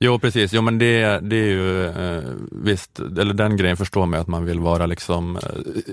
[0.00, 4.18] Jo precis, jo men det, det är ju eh, visst, eller den grejen förstår man
[4.18, 5.36] ju, att man vill vara liksom,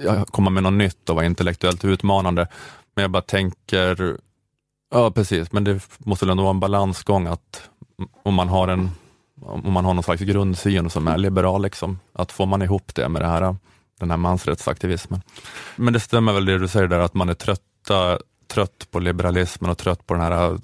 [0.05, 2.47] eh, komma med något nytt och vara intellektuellt utmanande.
[2.95, 4.17] Men jag bara tänker,
[4.91, 7.69] ja precis, men det måste väl ändå vara en balansgång att
[8.23, 8.89] om man har en
[9.41, 13.09] om man har någon slags grundsyn som är liberal, liksom, att får man ihop det
[13.09, 13.55] med det här,
[13.99, 15.21] den här mansrättsaktivismen.
[15.75, 19.71] Men det stämmer väl det du säger där, att man är trötta, trött på liberalismen
[19.71, 20.57] och trött på den här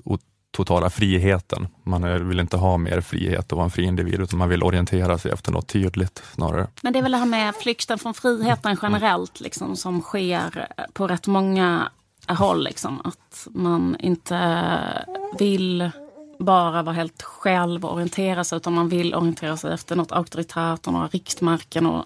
[0.51, 1.67] totala friheten.
[1.83, 5.17] Man vill inte ha mer frihet och vara en fri individ, utan man vill orientera
[5.17, 6.67] sig efter något tydligt snarare.
[6.81, 11.07] Men det är väl det här med flykten från friheten generellt liksom, som sker på
[11.07, 11.89] rätt många
[12.27, 12.63] håll.
[12.63, 13.01] Liksom.
[13.03, 15.05] Att man inte
[15.39, 15.91] vill
[16.39, 20.87] bara vara helt själv och orientera sig utan man vill orientera sig efter något auktoritärt
[20.87, 22.05] och några riktmärken och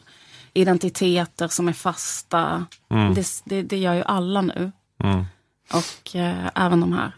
[0.54, 2.66] identiteter som är fasta.
[3.16, 4.72] Det, det, det gör ju alla nu.
[5.04, 5.26] Mm.
[5.74, 7.12] Och eh, även de här.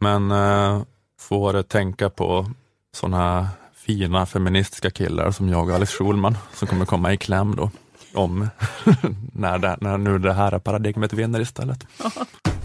[0.00, 0.82] Men eh,
[1.20, 2.50] får tänka på
[2.92, 7.70] sådana fina feministiska killar som jag och Alice Schulman som kommer komma i kläm då.
[8.14, 8.48] Om
[9.32, 11.86] när, det, när nu det här paradigmet vinner istället.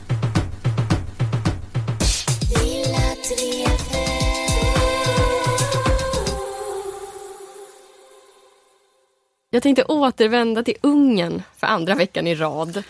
[9.55, 12.83] Jag tänkte återvända till Ungern för andra veckan i rad.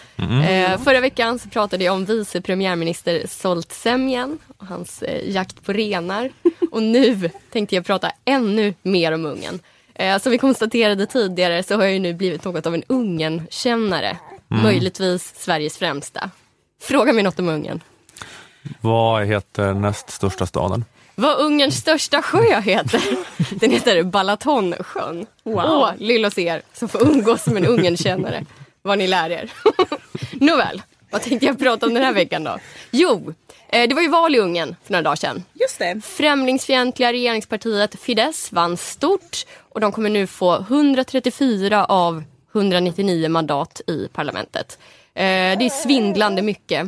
[0.50, 5.74] Eh, förra veckan så pratade jag om vice premiärminister Soltsemjan och hans eh, jakt på
[5.74, 6.32] renar.
[6.72, 9.60] Och nu tänkte jag prata ännu mer om Ungern.
[9.96, 14.18] Eh, som vi konstaterade tidigare så har jag ju nu blivit något av en Ungern-kännare.
[14.48, 16.30] Möjligtvis Sveriges främsta.
[16.82, 17.84] Fråga mig något om Ungern.
[18.82, 20.86] Vad heter näst största staden?
[21.16, 23.02] Vad Ungerns största sjö heter?
[23.60, 25.26] Den heter Balatonsjön.
[25.44, 28.46] Åh, lill oss er som får umgås med en Ungernkännare.
[28.82, 29.52] Vad ni lär er.
[30.34, 32.58] Nåväl, vad tänkte jag prata om den här veckan då?
[32.92, 33.34] Jo,
[33.70, 35.44] eh, det var ju val i Ungern för några dagar sedan.
[35.54, 36.02] Just det.
[36.06, 42.24] Främlingsfientliga regeringspartiet Fidesz vann stort och de kommer nu få 134 av
[42.56, 44.80] 199 mandat i parlamentet.
[45.14, 45.24] Eh,
[45.58, 46.88] Det är svindlande mycket.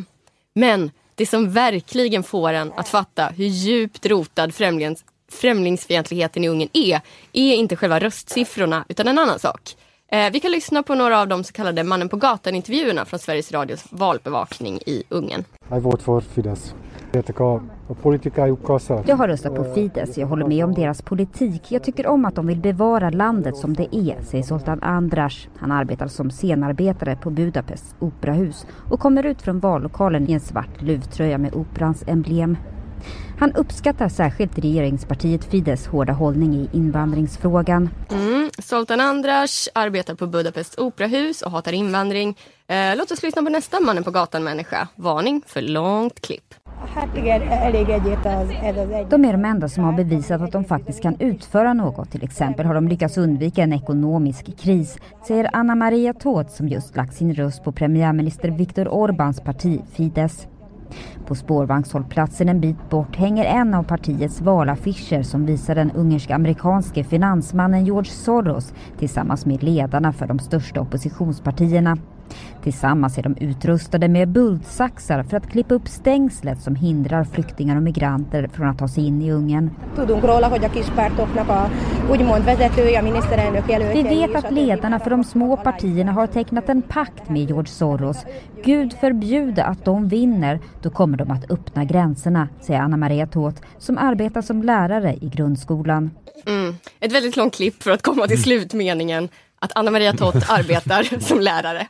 [0.56, 6.70] Men det som verkligen får en att fatta hur djupt rotad främlings främlingsfientligheten i Ungern
[6.74, 7.02] är,
[7.34, 9.76] är inte själva röstsiffrorna utan en annan sak.
[10.12, 13.52] Eh, vi kan lyssna på några av de så kallade mannen på gatan-intervjuerna från Sveriges
[13.52, 15.44] Radios valbevakning i Ungern.
[15.78, 16.74] I vote for Fidesz.
[19.08, 20.18] Jag har röstat på Fidesz.
[20.18, 21.72] Jag håller med om deras politik.
[21.72, 25.48] Jag tycker om att de vill bevara landet som det är, säger Zoltan Andras.
[25.58, 30.82] Han arbetar som scenarbetare på Budapests operahus och kommer ut från vallokalen i en svart
[30.82, 32.58] luvtröja med operans emblem.
[33.40, 37.90] Han uppskattar särskilt regeringspartiet Fidesz hårda hållning i invandringsfrågan.
[38.12, 38.50] Mm.
[38.60, 42.38] Zoltan Andras arbetar på Budapests operahus och hatar invandring.
[42.68, 44.88] Eh, låt oss lyssna på nästa Mannen på gatan-människa.
[44.96, 46.54] Varning för långt klipp.
[49.10, 52.12] De är de enda som har bevisat att de faktiskt kan utföra något.
[52.12, 54.98] Till exempel har de lyckats undvika en ekonomisk kris,
[55.28, 60.48] säger Anna Maria Tåth som just lagt sin röst på premiärminister Viktor Orbáns parti Fidesz.
[61.26, 67.86] På spårvagnshållplatsen en bit bort hänger en av partiets valaffischer som visar den ungersk-amerikanske finansmannen
[67.86, 71.98] George Soros tillsammans med ledarna för de största oppositionspartierna.
[72.68, 77.84] Tillsammans är de utrustade med bultsaxar för att klippa upp stängslet som hindrar flyktingar och
[77.84, 79.70] migranter från att ta sig in i Ungern.
[83.94, 88.18] Vi vet att ledarna för de små partierna har tecknat en pakt med George Soros.
[88.64, 93.62] Gud förbjude att de vinner, då kommer de att öppna gränserna, säger Anna Maria Toth
[93.78, 96.12] som arbetar som lärare i grundskolan.
[96.46, 96.76] Mm.
[97.00, 101.40] Ett väldigt långt klipp för att komma till slutmeningen att Anna Maria Toth arbetar som
[101.40, 101.88] lärare.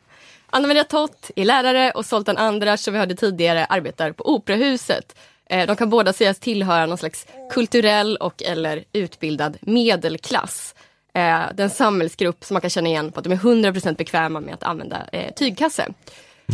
[0.50, 5.16] Anna Maria Tott är lärare och Zoltan Andras, som vi hörde tidigare, arbetar på Operahuset.
[5.50, 10.76] Eh, de kan båda sägas tillhöra någon slags kulturell och eller utbildad medelklass.
[11.14, 14.54] Eh, Den samhällsgrupp som man kan känna igen på att de är 100% bekväma med
[14.54, 15.88] att använda eh, tygkasse.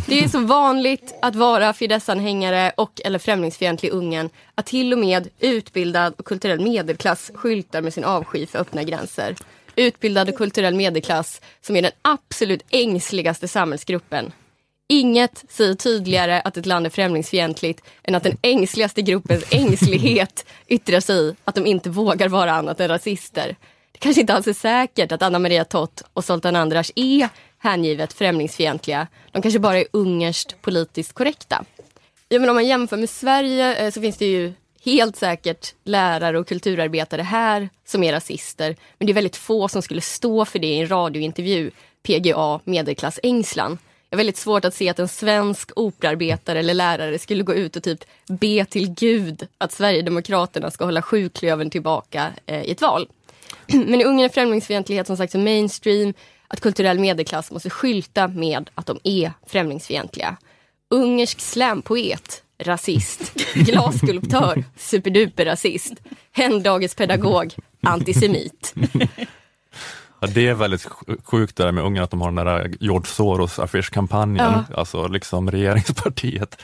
[0.07, 5.27] Det är så vanligt att vara Fidesz-anhängare och eller främlingsfientlig Ungern att till och med
[5.39, 9.35] utbildad och kulturell medelklass skyltar med sin avsky för öppna gränser
[9.75, 14.31] utbildad och kulturell medelklass som är den absolut ängsligaste samhällsgruppen.
[14.89, 20.99] Inget säger tydligare att ett land är främlingsfientligt än att den ängsligaste gruppens ängslighet yttrar
[20.99, 23.55] sig i att de inte vågar vara annat än rasister.
[23.91, 28.13] Det kanske inte alls är säkert att Anna Maria Tott och Zoltan Andras är hängivet
[28.13, 29.07] främlingsfientliga.
[29.31, 31.65] De kanske bara är ungerskt politiskt korrekta.
[32.29, 34.53] Ja, men om man jämför med Sverige eh, så finns det ju
[34.85, 38.75] helt säkert lärare och kulturarbetare här som är rasister.
[38.97, 41.71] Men det är väldigt få som skulle stå för det i en radiointervju.
[42.03, 43.77] PGA medelklass ängslan.
[44.09, 47.75] Jag har väldigt svårt att se att en svensk operarbetare eller lärare skulle gå ut
[47.75, 53.07] och typ be till Gud att Sverigedemokraterna ska hålla sjuklövern tillbaka eh, i ett val.
[53.67, 56.13] Men i Ungern är främlingsfientlighet som sagt så mainstream
[56.47, 60.37] att kulturell medelklass måste skylta med att de är främlingsfientliga.
[60.89, 63.33] Ungersk slampoet rasist.
[63.53, 65.93] Glasskulptör, superduper rasist.
[66.31, 68.73] Hemdagispedagog, antisemit.
[70.23, 70.87] Ja, det är väldigt
[71.23, 74.75] sjukt det där med unga att de har den där George Soros affischkampanjen, ja.
[74.75, 76.61] alltså liksom regeringspartiet.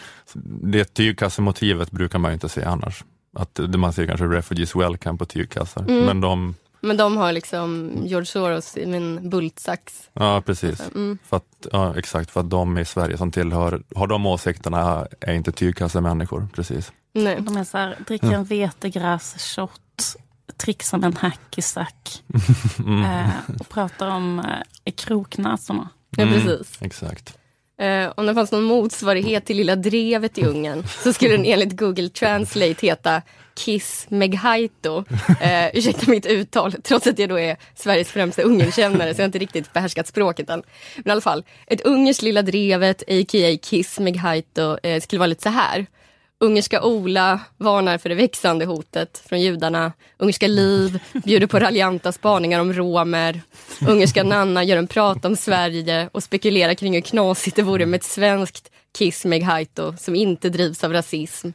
[0.64, 3.04] Det tygkassemotivet brukar man ju inte se annars.
[3.34, 6.06] Att man ser kanske Refugees Welcome på tygkassar, mm.
[6.06, 10.10] men de men de har liksom George Soros i min bultsax.
[10.14, 11.18] Ja precis, mm.
[11.26, 15.34] för att, ja, exakt för att de i Sverige som tillhör, har de åsikterna är
[15.34, 16.48] inte tygkassemänniskor.
[16.54, 16.92] Precis.
[17.14, 17.38] Nej.
[17.42, 20.16] De är så här, dricker en vetegrässhot,
[20.58, 22.24] trixar med en hackisack
[22.80, 23.04] mm.
[23.04, 24.40] eh, och pratar om
[24.86, 25.90] eh, kroknäsorna.
[26.18, 26.78] Ja precis.
[26.82, 27.38] Exakt.
[27.80, 31.78] Eh, om det fanns någon motsvarighet till Lilla Drevet i Ungern så skulle den enligt
[31.78, 33.22] Google Translate heta
[33.60, 35.04] Kiss Meghaito.
[35.42, 39.28] Eh, ursäkta mitt uttal, trots att jag då är Sveriges främsta Ungernkännare så jag har
[39.28, 40.64] inte riktigt behärskat språket än.
[40.96, 43.58] Men i alla fall, ett ungerskt Lilla Drevet, a.k.a.
[43.62, 45.86] Kiss Meghaito, eh, skulle vara lite så här.
[46.42, 49.94] Ungerska Ola varnar för det växande hotet från judarna.
[50.18, 53.42] Ungerska Liv bjuder på raljanta spaningar om romer.
[53.88, 57.98] Ungerska Nanna gör en prat om Sverige och spekulerar kring hur knasigt det vore med
[57.98, 61.50] ett svenskt Kiss Meghaito som inte drivs av rasism.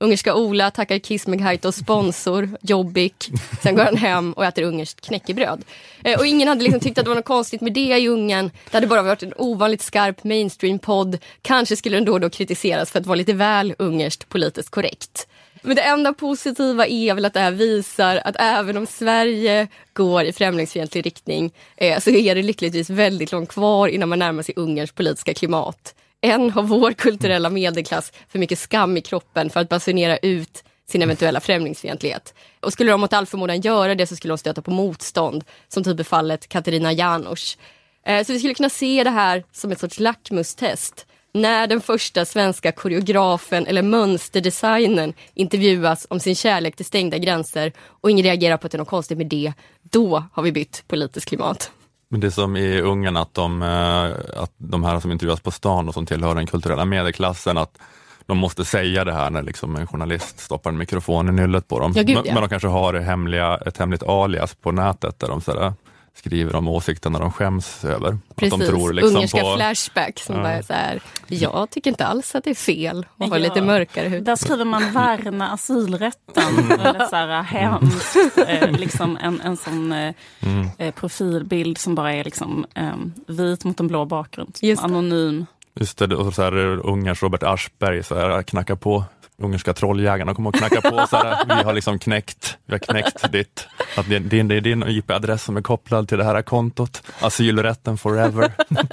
[0.00, 3.30] Ungerska Ola tackar Kismeghaitos sponsor Jobbik.
[3.62, 5.64] Sen går han hem och äter ungerskt knäckebröd.
[6.04, 8.50] Eh, och ingen hade liksom tyckt att det var något konstigt med det i Ungern.
[8.70, 11.18] Det hade bara varit en ovanligt skarp mainstream-podd.
[11.42, 15.28] Kanske skulle den då och då kritiseras för att vara lite väl ungerskt politiskt korrekt.
[15.62, 20.24] Men det enda positiva är väl att det här visar att även om Sverige går
[20.24, 24.54] i främlingsfientlig riktning eh, så är det lyckligtvis väldigt långt kvar innan man närmar sig
[24.56, 25.94] Ungerns politiska klimat.
[26.20, 31.02] Än har vår kulturella medelklass för mycket skam i kroppen för att basunera ut sin
[31.02, 32.34] eventuella främlingsfientlighet.
[32.60, 35.84] Och skulle de mot all förmodan göra det så skulle de stöta på motstånd, som
[35.84, 37.58] typ i fallet Katarina Janouch.
[38.06, 41.06] Eh, så vi skulle kunna se det här som ett sorts lackmustest.
[41.32, 48.10] När den första svenska koreografen eller mönsterdesignern intervjuas om sin kärlek till stängda gränser och
[48.10, 49.52] ingen reagerar på att det är något konstigt med det,
[49.82, 51.70] då har vi bytt politiskt klimat.
[52.10, 55.50] Men det är som i Ungern att de, eh, att de här som intervjuas på
[55.50, 57.78] stan och som tillhör den kulturella medelklassen, att
[58.26, 61.80] de måste säga det här när liksom en journalist stoppar en mikrofon i nyllet på
[61.80, 61.92] dem.
[61.96, 62.34] Ja, gud, men, ja.
[62.34, 65.72] men de kanske har hemliga, ett hemligt alias på nätet där de sådär,
[66.18, 68.18] skriver om åsikterna de skäms över.
[68.36, 70.42] Precis, Att de tror liksom ungerska på, flashback som Ja.
[70.42, 73.42] bara är så här, jag tycker inte alls att det är fel att ha Ja.
[73.42, 74.24] lite mörkare hud.
[74.24, 76.68] Där skriver man värna asylrätten.
[76.68, 78.16] Väldigt så här hemskt.
[78.48, 80.68] Eh, liksom en, en sån eh, Mm.
[80.78, 82.92] eh, profilbild som bara är liksom eh,
[83.26, 84.56] vit mot en blå bakgrund.
[84.78, 85.46] Anonym.
[85.74, 86.56] Just det, och så här,
[86.86, 89.04] Ungerns Robert Aschberg så här, knackar på
[89.42, 93.32] ungerska trolljägarna kommer och knacka på så här, vi har liksom knäckt, vi har knäckt
[93.32, 97.02] ditt, att det, det, det är din IP-adress som är kopplad till det här kontot,
[97.20, 98.52] asylrätten forever.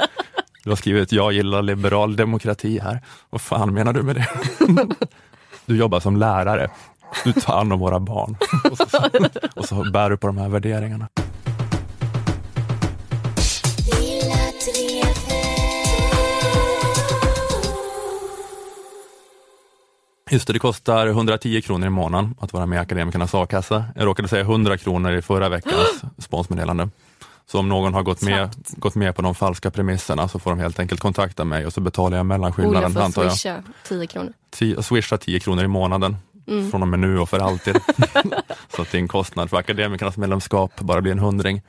[0.63, 3.01] Du har skrivit jag gillar liberal demokrati här.
[3.29, 4.27] Vad fan menar du med det?
[5.65, 6.69] Du jobbar som lärare,
[7.23, 8.37] du tar hand om våra barn
[8.71, 9.09] och så,
[9.55, 11.07] och så bär du på de här värderingarna.
[20.31, 23.85] Just det, det kostar 110 kronor i månaden att vara med i Akademikernas a-kassa.
[23.95, 26.89] Jag råkade säga 100 kronor i förra veckans sponsmeddelande.
[27.47, 30.59] Så om någon har gått med, gått med på de falska premisserna så får de
[30.59, 33.31] helt enkelt kontakta mig och så betalar jag Ola mellanskillnaden får antar jag.
[33.31, 34.33] swisha 10 kronor.
[34.55, 36.17] Ti- Swisha 10 kronor i månaden
[36.47, 36.71] Mm.
[36.71, 37.75] från och med nu och för alltid.
[38.75, 41.61] så att din kostnad för akademikernas medlemskap bara blir en hundring.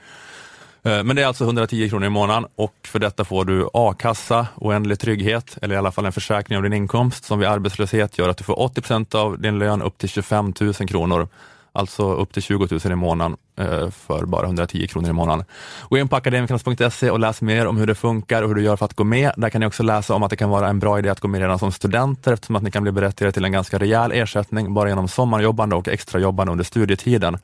[0.87, 4.47] Eh, men det är alltså 110 kronor i månaden och för detta får du a-kassa,
[4.57, 8.29] oändlig trygghet eller i alla fall en försäkring av din inkomst som vid arbetslöshet gör
[8.29, 11.29] att du får 80% av din lön upp till 25 000 kronor.
[11.73, 15.45] Alltså upp till 20 000 i månaden eh, för bara 110 kronor i månaden.
[15.89, 18.77] Gå in på akademikernas.se och läs mer om hur det funkar och hur du gör
[18.77, 19.33] för att gå med.
[19.37, 21.29] Där kan ni också läsa om att det kan vara en bra idé att gå
[21.29, 24.75] med redan som studenter eftersom att ni kan bli berättigade till en ganska rejäl ersättning
[24.75, 27.39] bara genom sommarjobbande och extrajobbande under studietiden.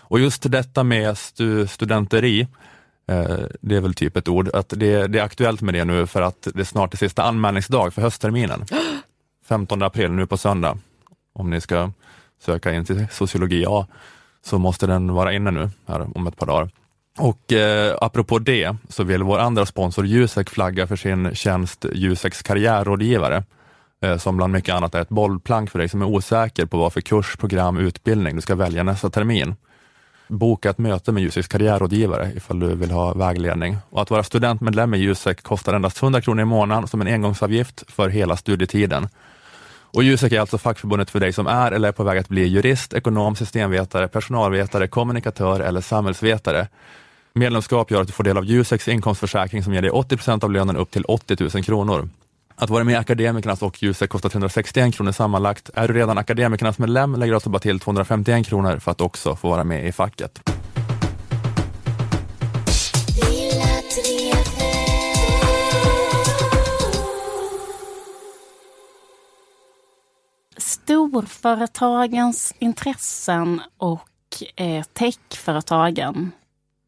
[0.00, 2.46] Och just detta med stu studenteri,
[3.60, 6.22] det är väl typ ett ord, att det, det är aktuellt med det nu för
[6.22, 8.64] att det snart är sista anmälningsdag för höstterminen.
[9.48, 10.78] 15 april, nu på söndag.
[11.32, 11.90] Om ni ska
[12.40, 13.86] söka in till sociologi A
[14.44, 16.70] så måste den vara inne nu här om ett par dagar.
[17.18, 22.42] Och eh, apropå det så vill vår andra sponsor Jusek flagga för sin tjänst Juseks
[22.42, 23.44] karriärrådgivare
[24.02, 26.92] eh, som bland mycket annat är ett bollplank för dig som är osäker på vad
[26.92, 29.54] för kurs, program, utbildning du ska välja nästa termin.
[30.28, 33.76] Boka ett möte med Juseks karriärrådgivare ifall du vill ha vägledning.
[33.90, 37.84] Och att vara studentmedlem i Jusek kostar endast 100 kronor i månaden som en engångsavgift
[37.88, 39.08] för hela studietiden.
[39.94, 42.46] Och Jusek är alltså fackförbundet för dig som är eller är på väg att bli
[42.46, 46.68] jurist, ekonom, systemvetare, personalvetare, kommunikatör eller samhällsvetare.
[47.32, 50.50] Medlemskap gör att du får del av Juseks inkomstförsäkring som ger dig 80 procent av
[50.50, 52.08] lönen upp till 80 000 kronor.
[52.56, 55.70] Att vara med i Akademikernas och Jusek kostar 361 kronor sammanlagt.
[55.74, 59.36] Är du redan Akademikernas medlem lägger du alltså bara till 251 kronor för att också
[59.36, 60.40] få vara med i facket.
[70.56, 74.02] Storföretagens intressen och
[74.56, 76.30] eh, techföretagen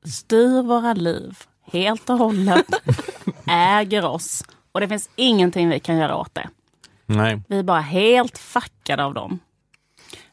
[0.05, 1.39] styr våra liv
[1.73, 2.67] helt och hållet,
[3.47, 4.43] äger oss
[4.77, 6.49] och det finns ingenting vi kan göra åt det.
[7.07, 7.41] Nej.
[7.49, 9.39] Vi är bara helt fuckade av dem.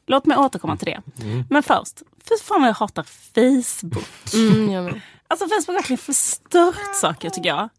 [0.06, 1.02] Låt mig återkomma till det.
[1.50, 4.08] Men först, fy fan vad jag hatar Facebook.
[4.34, 5.02] Mm, jag.
[5.28, 7.70] Alltså Facebook har verkligen förstört saker tycker jag.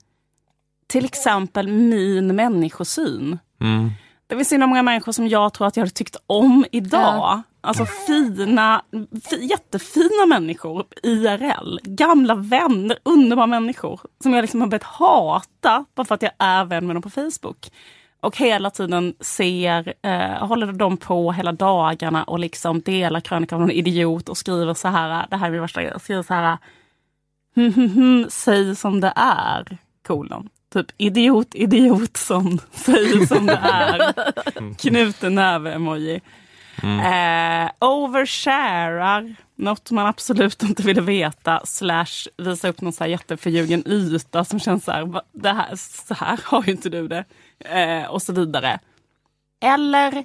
[0.87, 3.39] Till exempel min människosyn.
[3.61, 3.91] Mm.
[4.27, 7.01] Det finns så många människor som jag tror att jag hade tyckt om idag.
[7.01, 7.43] Ja.
[7.65, 8.83] Alltså fina,
[9.31, 11.79] fi, jättefina människor IRL.
[11.83, 14.01] Gamla vänner, underbara människor.
[14.23, 17.11] Som jag liksom har börjat hata bara för att jag är vän med dem på
[17.11, 17.71] Facebook.
[18.21, 23.61] Och hela tiden ser, eh, håller de på hela dagarna och liksom delar krönikan av
[23.61, 26.59] någon idiot och skriver så här, det här är min värsta grej, skriver så här,
[27.57, 30.49] hm, hm, hm, säg som det är, kolon.
[30.73, 34.15] Typ idiot, idiot som säger som det är.
[34.79, 36.21] Knuten näve-emoji.
[36.85, 43.83] Eh, oversharar, något man absolut inte ville veta, slash visa upp någon så här jätteförljugen
[43.87, 47.25] yta som känns så här, det här, så här har ju inte du det.
[47.59, 48.79] Eh, och så vidare.
[49.65, 50.25] Eller,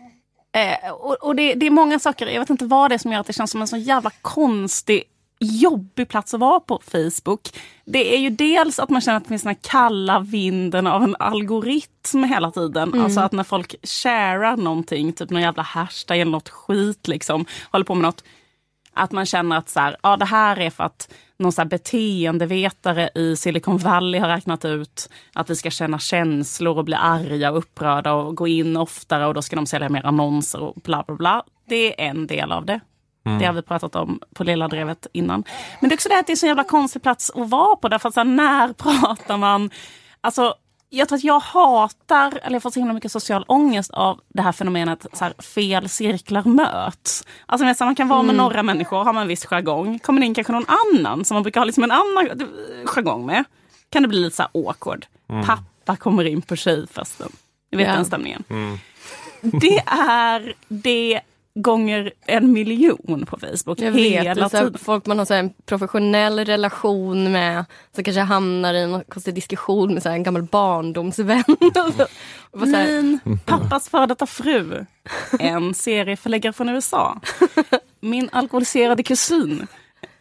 [0.51, 3.11] eh, och, och det, det är många saker, jag vet inte vad det är som
[3.11, 5.03] gör att det känns som en så jävla konstig
[5.39, 7.49] jobbig plats att vara på Facebook.
[7.85, 11.03] Det är ju dels att man känner att det finns den här kalla vinden av
[11.03, 13.01] en algoritm hela tiden.
[13.01, 17.85] Alltså att när folk sharear någonting, typ någon jävla hashtag eller något skit liksom, håller
[17.85, 18.23] på med något.
[18.93, 21.69] Att man känner att så här, ja, det här är för att någon så här
[21.69, 27.51] beteendevetare i Silicon Valley har räknat ut att vi ska känna känslor och bli arga
[27.51, 31.03] och upprörda och gå in oftare och då ska de sälja mer annonser och bla
[31.07, 31.43] bla bla.
[31.67, 32.79] Det är en del av det.
[33.39, 35.43] Det har vi pratat om på Lilla Drevet innan.
[35.79, 37.87] Men det är också det att det är så jävla konstig plats att vara på.
[37.89, 39.69] Därför att så här, när pratar man...
[40.21, 40.53] Alltså,
[40.89, 44.41] jag tror att jag hatar, eller jag får så himla mycket social ångest av det
[44.41, 47.23] här fenomenet så här, fel cirklar möts.
[47.45, 48.37] Alltså med, så man kan vara med Mm.
[48.45, 49.99] några människor, har man en viss jargong.
[49.99, 52.29] Kommer det in kanske någon annan som man brukar ha liksom en annan
[52.85, 53.43] jargong med.
[53.89, 55.05] Kan det bli lite så här awkward.
[55.29, 55.45] Mm.
[55.45, 57.29] Pappa kommer in på tjejfesten.
[57.71, 57.93] Ni vet Ja.
[57.93, 58.43] den stämningen.
[59.41, 61.21] Det är det
[61.55, 63.79] gånger en miljon på Facebook.
[63.79, 64.77] Jag vet, hela tiden.
[64.77, 69.35] folk man har så här en professionell relation med som kanske hamnar i en konstig
[69.35, 71.43] diskussion med så här en gammal barndomsvän.
[72.51, 74.85] Och så här, Min pappas före detta fru.
[75.39, 77.21] En serieförläggare från USA.
[77.99, 79.67] Min alkoholiserade kusin.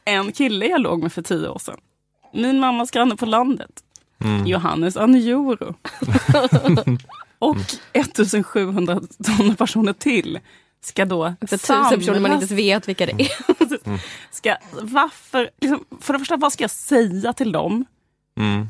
[0.04, 1.78] En kille jag låg med för tio år sedan.
[2.32, 3.82] Min mammas granne på landet.
[4.46, 5.74] Johannes Anjoro.
[7.38, 7.56] Och
[7.92, 10.38] 1700 sådana personer till
[10.80, 13.98] ska då så tusen personer man inte ens samlas vet vilka det är.
[14.30, 17.84] ska, varför, liksom, för det första, vad ska jag säga till dem?
[18.40, 18.68] Mm.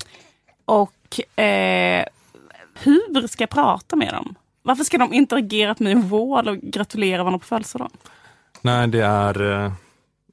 [0.65, 2.05] Och eh,
[2.75, 4.35] hur ska jag prata med dem?
[4.63, 7.93] Varför ska de interagera med mig i vård och gratulera varandra på födelsedagen?
[8.63, 9.73] Nej, det är...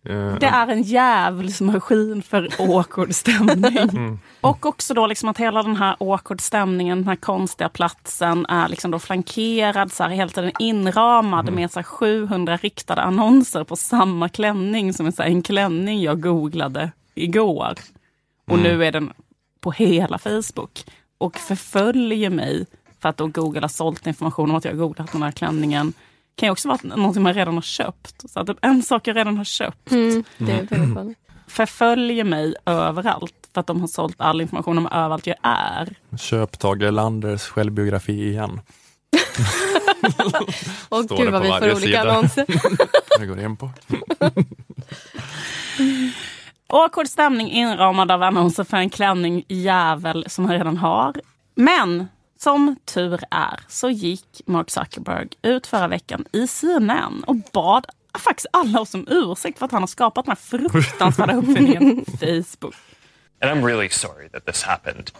[0.05, 4.19] eh, Det är en jävligt maskin för awkward stämning.
[4.41, 8.69] Och också då liksom att hela den här awkward stämningen, den här konstiga platsen är
[8.69, 13.75] liksom då flankerad, så här, hela tiden inramad med så här 700 riktade annonser på
[13.75, 17.73] samma klänning som är så här, en klänning jag googlade igår.
[18.47, 19.13] Och nu är den
[19.61, 20.85] på hela Facebook.
[21.17, 22.65] Och förföljer mig
[22.99, 25.93] för att då Google har sålt information om att jag googlat den här klänningen.
[26.36, 28.29] Kan ju också vara någonting man redan har köpt.
[28.31, 31.17] Så att en sak jag redan har köpt Mm, det är väldigt
[31.47, 35.95] förföljer mig överallt för att de har sålt all information om överallt jag är.
[36.17, 38.61] Köp Tage Erlanders självbiografi igen.
[40.89, 42.01] Och gud vad vi får olika sida.
[42.01, 42.45] annonser.
[43.19, 43.69] Jag går in på.
[46.67, 51.13] Awkward stämning inramad av annonser för en klänning jävel som han redan har.
[51.55, 52.07] Men
[52.39, 57.86] som tur är så gick Mark Zuckerberg ut förra veckan i CNN och bad
[58.19, 62.75] faktiskt alla oss om ursäkt för att han har skapat den här fruktansvärda uppfinningen Facebook.
[63.41, 65.11] And I'm really sorry that this happened.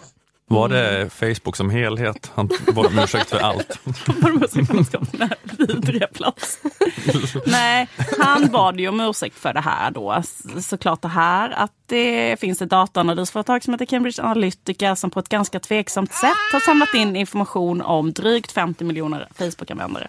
[0.48, 2.32] Var det Facebook som helhet?
[2.36, 3.80] Han bad om ursäkt för allt.
[4.08, 5.38] Var det musik för att skapa den här
[5.68, 6.60] vidriga plats?
[7.46, 7.88] Nej,
[8.20, 10.24] han bad ju om ursäkt för det här då.
[10.62, 15.30] Såklart det här att det finns ett dataanalysföretag som heter Cambridge Analytica som på ett
[15.30, 20.08] ganska tveksamt sätt har samlat in information om drygt 50 miljoner Facebook-användare.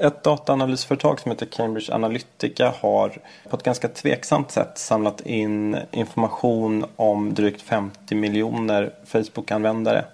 [0.00, 3.18] Ett dataanalysföretag som heter Cambridge Analytica har
[3.50, 10.04] på ett ganska tveksamt sätt samlat in information om drygt 50 miljoner Facebook-användare.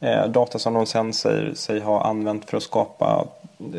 [0.00, 3.26] Eh, data som de sen säger sig ha använt för att skapa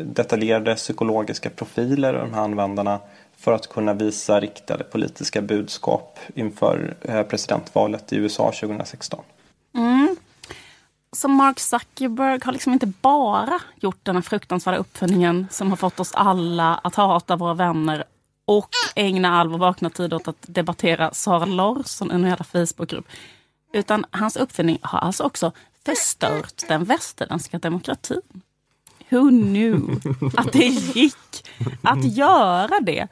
[0.04, 3.00] detaljerade psykologiska profiler av de här användarna
[3.36, 9.20] för att kunna visa riktade politiska budskap inför eh, presidentvalet i USA 2016.
[9.74, 10.16] Mm.
[11.16, 16.00] Så Mark Zuckerberg har liksom inte bara gjort den här fruktansvärda uppfinningen som har fått
[16.00, 18.04] oss alla att hata våra vänner
[18.44, 23.06] och ägna all vår vakna tid åt att debattera Sara Larsson i en hela Facebookgrupp.
[23.72, 25.52] Utan hans uppfinning har alltså också
[25.86, 28.22] förstört den västerländska demokratin.
[29.08, 30.00] Who knew
[30.36, 31.48] att det gick
[31.82, 33.08] att göra det?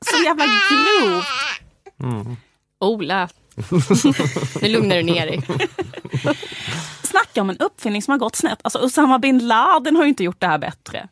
[0.00, 1.26] Så jävla grovt.
[2.78, 3.28] Ola,
[4.62, 5.42] nu lugnar du ner dig.
[7.02, 8.58] Snacka om en uppfinning som har gått snett.
[8.62, 11.08] Alltså Usama bin Laden har ju inte gjort det här bättre.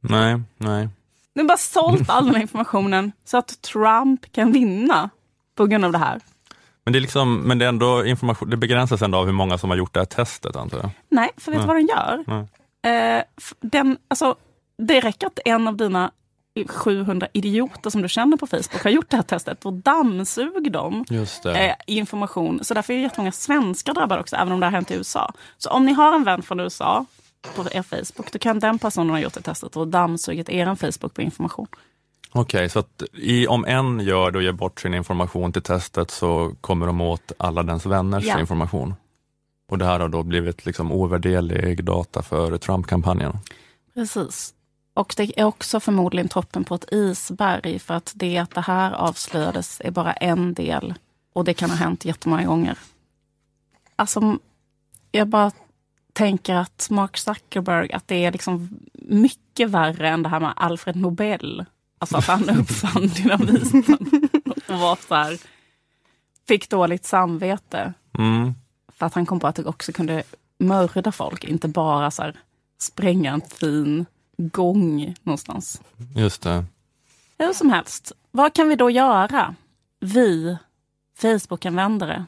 [0.00, 0.88] Nej, nej.
[1.34, 5.10] Nu har bara sålt all den här informationen så att Trump kan vinna
[5.56, 6.20] på grund av det här.
[6.84, 9.58] Men det, är liksom, men det, är ändå information, det begränsas ändå av hur många
[9.58, 10.90] som har gjort det här testet antar jag.
[11.08, 12.24] Nej, för vet du vad den gör?
[12.26, 13.16] Nej.
[13.16, 13.22] Eh,
[13.60, 14.34] den, alltså,
[14.78, 16.10] det räcker att en av dina
[16.64, 21.04] 700 idioter som du känner på Facebook har gjort det här testet och dammsug dem
[21.44, 22.64] eh, information.
[22.64, 25.32] Så därför är jättemånga svenskar drabbade också, även om det har hänt i USA.
[25.58, 27.04] Så om ni har en vän från USA
[27.56, 31.14] på er Facebook, då kan den personen ha gjort det testet och dammsugit er Facebook
[31.14, 31.66] på information.
[32.32, 36.10] Okej, så att i, om en gör det och ger bort sin information till testet
[36.10, 38.40] så kommer de åt alla dens vänners Ja.
[38.40, 38.94] information.
[39.68, 43.38] Och det här har då blivit liksom ovärderlig data för Trump-kampanjen.
[43.94, 44.54] Precis.
[44.96, 48.92] Och det är också förmodligen toppen på ett isberg för att det att det här
[48.92, 50.94] avslöjades är bara en del
[51.32, 52.78] och det kan ha hänt jättemånga gånger.
[53.96, 54.38] Alltså,
[55.12, 55.50] jag bara
[56.12, 60.96] tänker att Mark Zuckerberg, att det är liksom mycket värre än det här med Alfred
[60.96, 61.64] Nobel.
[61.98, 64.28] Alltså att han uppfann dynamiten
[64.68, 65.38] och var så här,
[66.48, 68.54] fick dåligt samvete Mm.
[68.88, 70.22] för att han kom på att det också kunde
[70.58, 72.36] mörda folk, inte bara så här,
[72.78, 74.06] spränga en fin
[74.36, 75.80] gång någonstans.
[76.14, 76.64] Just det.
[77.38, 79.54] Hur som helst, vad kan vi då göra?
[80.00, 80.56] Vi
[81.18, 82.24] Facebook-användare.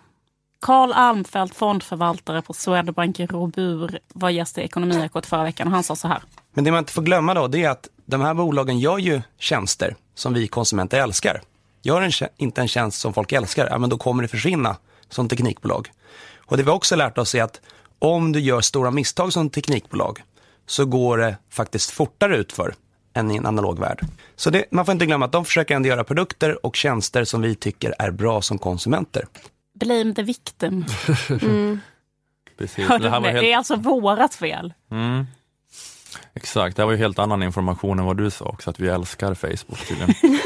[0.60, 5.96] Karl Almfelt, fondförvaltare på Swedbank Robur, var gäst i Ekonomiekot förra veckan och han sa
[5.96, 6.22] så här.
[6.52, 9.22] Men det man inte får glömma då, det är att de här bolagen gör ju
[9.38, 11.40] tjänster som vi konsumenter älskar.
[11.82, 14.76] Gör en, inte en tjänst som folk älskar, ja, men då kommer det försvinna
[15.08, 15.90] som teknikbolag.
[16.36, 17.60] Och det vi också lärt oss är att
[17.98, 20.22] om du gör stora misstag som teknikbolag
[20.68, 22.74] så går det faktiskt fortare ut för
[23.14, 24.00] än i en analog värld.
[24.36, 27.40] Så det, man får inte glömma att de försöker ändå göra produkter och tjänster som
[27.42, 29.26] vi tycker är bra som konsumenter.
[29.74, 30.84] Blame the victim.
[32.58, 32.88] Precis.
[32.88, 34.74] Hörde Det här var Det är helt, alltså vårat fel.
[34.90, 35.26] mm.
[36.34, 38.88] Exakt, det här var ju helt annan information än vad du sa också, att vi
[38.88, 40.14] älskar Facebook tydligen.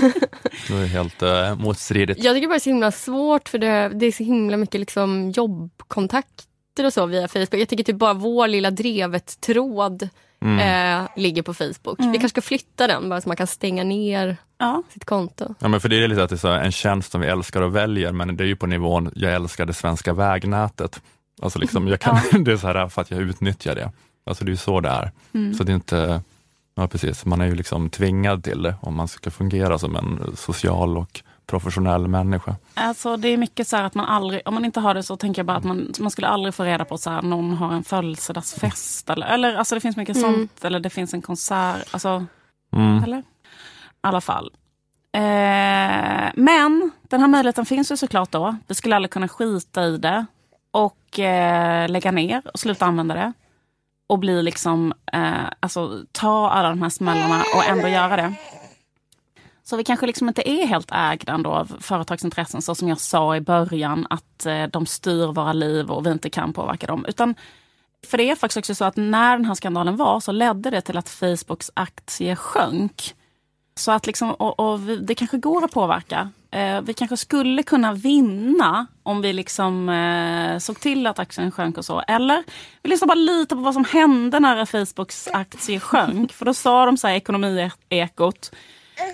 [0.68, 2.24] det är helt uh, motstridigt.
[2.24, 4.80] Jag tycker bara det är så himla svårt för det, det är så himla mycket
[4.80, 5.32] liksom
[6.72, 7.60] jobbkontakter och så via Facebook.
[7.60, 10.08] Jag tycker typ bara vår lilla Drevet-tråd
[10.44, 10.58] Mm.
[11.02, 11.98] eh, ligger på Facebook.
[12.00, 12.12] Mm.
[12.12, 14.82] Vi kanske ska flytta den bara så man kan stänga ner Ja.
[14.92, 15.54] sitt konto.
[15.60, 17.26] Ja, men för det är lite att det är så här, en tjänst som vi
[17.26, 21.00] älskar och väljer, men det är ju på nivån, jag älskar det svenska vägnätet.
[21.42, 23.92] Alltså liksom, jag kan, det är så här för att jag utnyttjar det.
[24.26, 25.10] Alltså det är ju så det är.
[25.34, 25.54] Mm.
[25.54, 26.22] Så det är inte,
[26.74, 30.36] ja precis, man är ju liksom tvingad till det om man ska fungera som en
[30.36, 31.20] social och
[31.52, 32.54] professionell människa.
[32.74, 35.16] Alltså det är mycket så här att man aldrig, om man inte har det så
[35.16, 37.72] tänker jag bara att man, man skulle aldrig få reda på så här någon har
[37.72, 40.32] en födelsedagsfest eller, eller alltså det finns mycket Mm.
[40.34, 42.26] sånt eller det finns en konsert, alltså
[42.76, 43.04] Mm.
[43.04, 43.18] eller?
[43.18, 43.22] I
[44.00, 44.50] alla fall.
[45.14, 48.56] Eh, men den här möjligheten finns ju såklart då.
[48.68, 50.26] Vi skulle aldrig kunna skita i det
[50.70, 53.32] och eh, lägga ner och sluta använda det.
[54.06, 58.34] Och bli liksom, eh, alltså ta alla de här smällarna och ändå göra det.
[59.72, 63.36] Så vi kanske liksom inte är helt ägda ändå av företagsintressen så som jag sa
[63.36, 67.04] i början att eh, de styr våra liv och vi inte kan påverka dem.
[67.08, 67.34] Utan
[68.06, 70.80] för det är faktiskt också så att när den här skandalen var så ledde det
[70.80, 73.14] till att Facebooks aktie sjönk.
[73.74, 76.30] Så att liksom, och, och vi, det kanske går att påverka.
[76.50, 81.78] Eh, vi kanske skulle kunna vinna om vi liksom eh, såg till att aktien sjönk
[81.78, 82.02] och så.
[82.08, 82.44] Eller
[82.82, 86.32] vi lyssnar bara lite på vad som hände när Facebooks aktie sjönk.
[86.32, 88.50] För då sa de så här i Ekonomiekot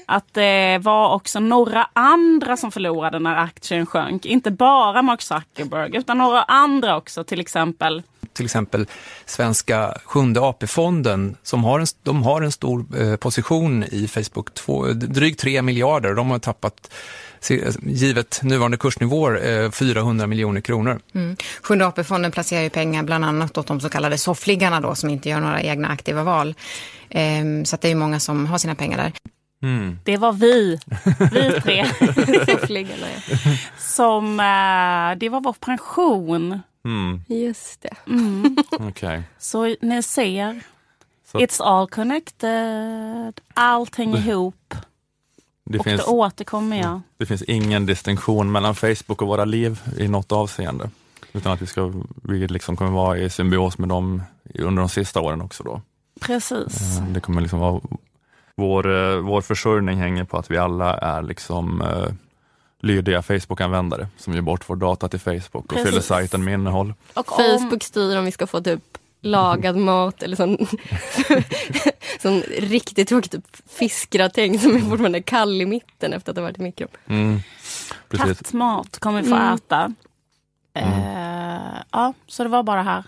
[0.07, 4.24] att det var också några andra som förlorade när aktien sjönk.
[4.24, 7.24] Inte bara Mark Zuckerberg utan några andra också.
[7.24, 8.03] Till exempel
[8.39, 8.86] till exempel
[9.26, 14.86] svenska sjunde AP-fonden som har en, de har en stor eh, position i Facebook, två,
[14.93, 16.14] drygt 3 miljarder.
[16.14, 16.95] De har tappat,
[17.82, 21.01] givet nuvarande kursnivåer, eh, 400 miljoner kronor.
[21.14, 21.36] Mm.
[21.62, 25.28] Sjunde AP-fonden placerar ju pengar bland annat åt de så kallade soffliggarna då som inte
[25.28, 26.55] gör några egna aktiva val.
[27.11, 29.12] Ehm, så att det är ju många som har sina pengar där.
[29.62, 29.98] Mm.
[30.04, 30.78] Det var vi,
[31.32, 31.86] vi tre,
[33.78, 36.61] som, eh, det var vår pension.
[36.84, 37.20] Mm.
[37.28, 37.94] Just det.
[38.06, 38.56] Mm.
[38.70, 39.22] Okej.
[39.38, 40.61] Så ni ser,
[41.32, 43.40] Så- it's all connected.
[43.54, 44.74] Allt hänger ihop.
[45.64, 47.00] Det och finns, då återkommer jag.
[47.16, 50.90] det finns ingen distinktion mellan Facebook och våra liv i något avseende.
[51.32, 51.92] Utan att vi, ska,
[52.22, 54.22] vi liksom kommer vara i symbios med dem
[54.54, 55.62] under de sista åren också.
[55.62, 55.80] Då.
[56.20, 56.98] Precis.
[56.98, 57.80] Eh, Det kommer liksom vara,
[58.59, 62.12] vår, eh, vår försörjning hänger på att vi alla är liksom eh,
[62.80, 65.88] lydiga Facebook-användare som ger bort vår data till Facebook och Precis.
[65.88, 66.94] fyller sajten med innehåll.
[67.14, 68.80] Och Facebook styr om vi ska få typ
[69.20, 70.59] lagad mat eller sån,
[72.22, 73.44] sån riktigt tråkigt typ
[73.78, 76.88] fiskgratäng som är fortfarande kall i mitten efter att ha varit i mikron.
[77.06, 77.40] Mm.
[78.09, 78.38] Precis.
[78.38, 79.54] Kattmat kommer vi få Mm.
[79.54, 79.94] äta.
[80.74, 83.04] Eh, ja, så det var bara här.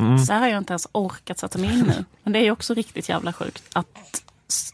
[0.00, 0.18] Mm.
[0.18, 2.04] Så här har jag inte ens orkat sätta mig in nu.
[2.22, 3.86] Men det är ju också riktigt jävla sjukt att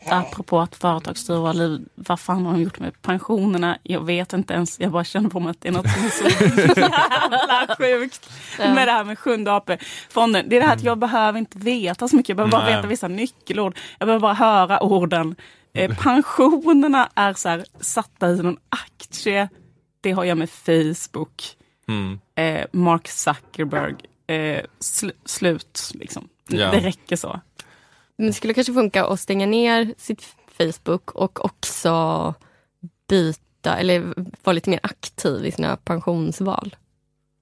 [0.06, 3.78] apropå att företag styr våra liv, vad fan har de gjort med pensionerna?
[3.82, 6.10] Jag vet inte ens, jag bara känner på mig att det är något som är
[6.10, 10.48] så jävla sjukt med det här med sjunde AP-fonden.
[10.48, 12.88] Det är det här att jag behöver inte veta så mycket, jag behöver bara veta
[12.88, 13.78] vissa nyckelord.
[13.98, 15.36] Jag behöver bara höra orden.
[15.74, 19.48] Eh, pensionerna är så här, satta i någon aktie.
[20.00, 21.42] Det har jag med Facebook.
[21.88, 22.20] Mm.
[22.34, 23.94] Eh, Mark Zuckerberg.
[24.26, 26.28] Eh, sl- slut, liksom.
[26.48, 26.70] Ja.
[26.70, 27.40] Det räcker så.
[28.20, 32.34] Men det skulle kanske funka att stänga ner sitt Facebook och också
[33.08, 34.14] byta eller
[34.44, 36.76] vara lite mer aktiv i sina pensionsval.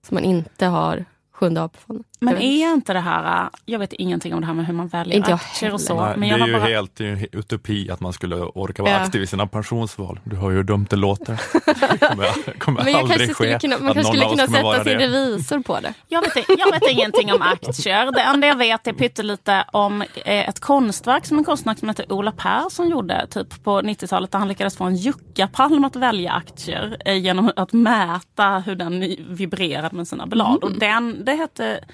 [0.06, 1.04] Så man inte har
[1.38, 2.04] sjunde AP-fonden.
[2.20, 4.88] Men är inte det här, äh, jag vet ingenting om det här med hur man
[4.88, 6.00] väljer Inte jag aktier och så.
[6.00, 8.12] Nej, men det jag är har ju bara, helt det är en utopi att man
[8.12, 8.98] skulle orka vara Ja.
[8.98, 10.20] aktiv i sina pensionsval.
[10.24, 11.40] Du hör ju hur dumt det låter.
[11.90, 14.84] Det kommer, kommer Men jag aldrig kanske skulle ske kunna, man kanske skulle kunna sätta
[14.84, 15.06] sin det.
[15.06, 15.94] revisor på det.
[16.08, 18.12] jag, vet, jag vet ingenting om aktier.
[18.12, 22.12] Det enda jag vet är pyttelite om eh, ett konstverk som en konstnär som heter
[22.12, 26.96] Ola Persson gjorde typ på 90-talet där han lyckades få en juckapalm att välja aktier
[27.04, 30.64] eh, genom att mäta hur den vibrerade med sina blad.
[30.64, 31.84] Och den, det hette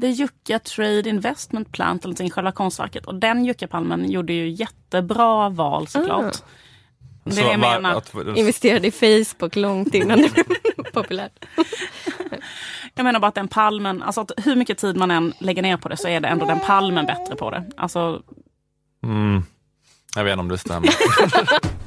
[0.00, 3.06] The Jucka Trade Investment Plant, eller någonting, själva konstverket.
[3.06, 6.34] Och den juckapalmen gjorde ju jättebra val såklart.
[7.24, 7.94] Det är Så det jag menar.
[7.94, 10.44] att- Investerade i Facebook långt innan det blev
[10.92, 11.44] populärt.
[11.56, 11.66] Mm.
[12.32, 12.40] Mm.
[12.94, 15.76] Jag menar bara att den palmen, alltså att hur mycket tid man än lägger ner
[15.76, 17.64] på det så är det ändå den palmen bättre på det.
[17.76, 18.22] Alltså,
[19.04, 19.42] Mm.
[20.16, 20.90] Jag vet inte om det stämmer.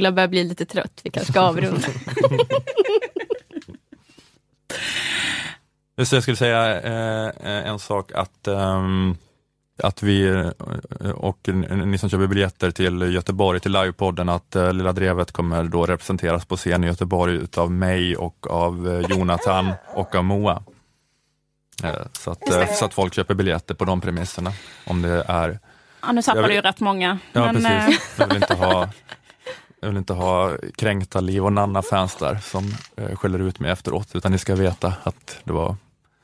[0.00, 1.88] Ola börjar bli lite trött, vi kanske ska avrunda.
[5.96, 7.32] Just jag skulle säga eh,
[7.68, 9.16] en sak att ehm,
[9.82, 11.48] att vi eh, och
[11.86, 16.44] ni som köper biljetter till Göteborg, till livepodden, att eh, Lilla Drevet kommer då representeras
[16.44, 20.62] på scen i Göteborg utav mig och av eh, Jonathan och av Moa.
[21.84, 24.52] Eh, Så att, eh, så att folk köper biljetter på de premisserna.
[24.86, 25.58] Om det är...
[26.02, 27.18] ja, nu tappar Jag du ju rätt många.
[27.32, 28.14] Ja, men, eh, precis.
[28.18, 28.88] Jag vill inte ha
[29.80, 34.08] jag vill inte ha kränkta Liv och Nanna-fans där som eh, skäller ut mig efteråt,
[34.14, 35.76] utan ni ska veta att det var,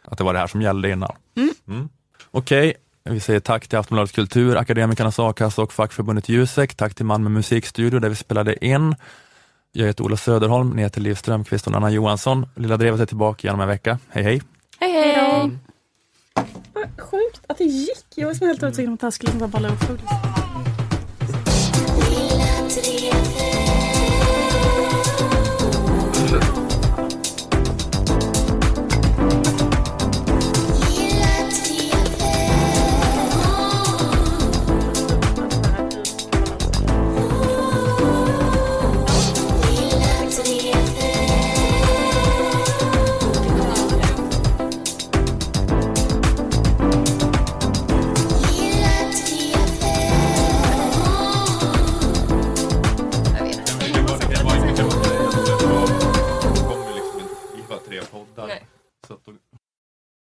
[0.05, 1.13] att det, var det här som gällde innan.
[1.67, 1.89] Mm.
[2.31, 6.75] Okej, vi säger tack till Aftonbladet Kultur, Akademikernas A-kassa och fackförbundet Jusek.
[6.75, 8.95] Tack till Malmö musikstudio där vi spelade in.
[9.73, 12.47] Jag heter Ola Söderholm, ni heter Liv Strömqvist och Anna Johansson.
[12.55, 13.99] Lilla Drevet är tillbaka igen om en vecka.
[14.09, 14.43] Hej hej!
[14.81, 15.59] Hej hej!
[16.73, 18.07] Vad sjukt att det gick.
[18.15, 20.36] Jag var som helt övertygad om att det här skulle liksom balla upp.
[26.41, 26.66] Tre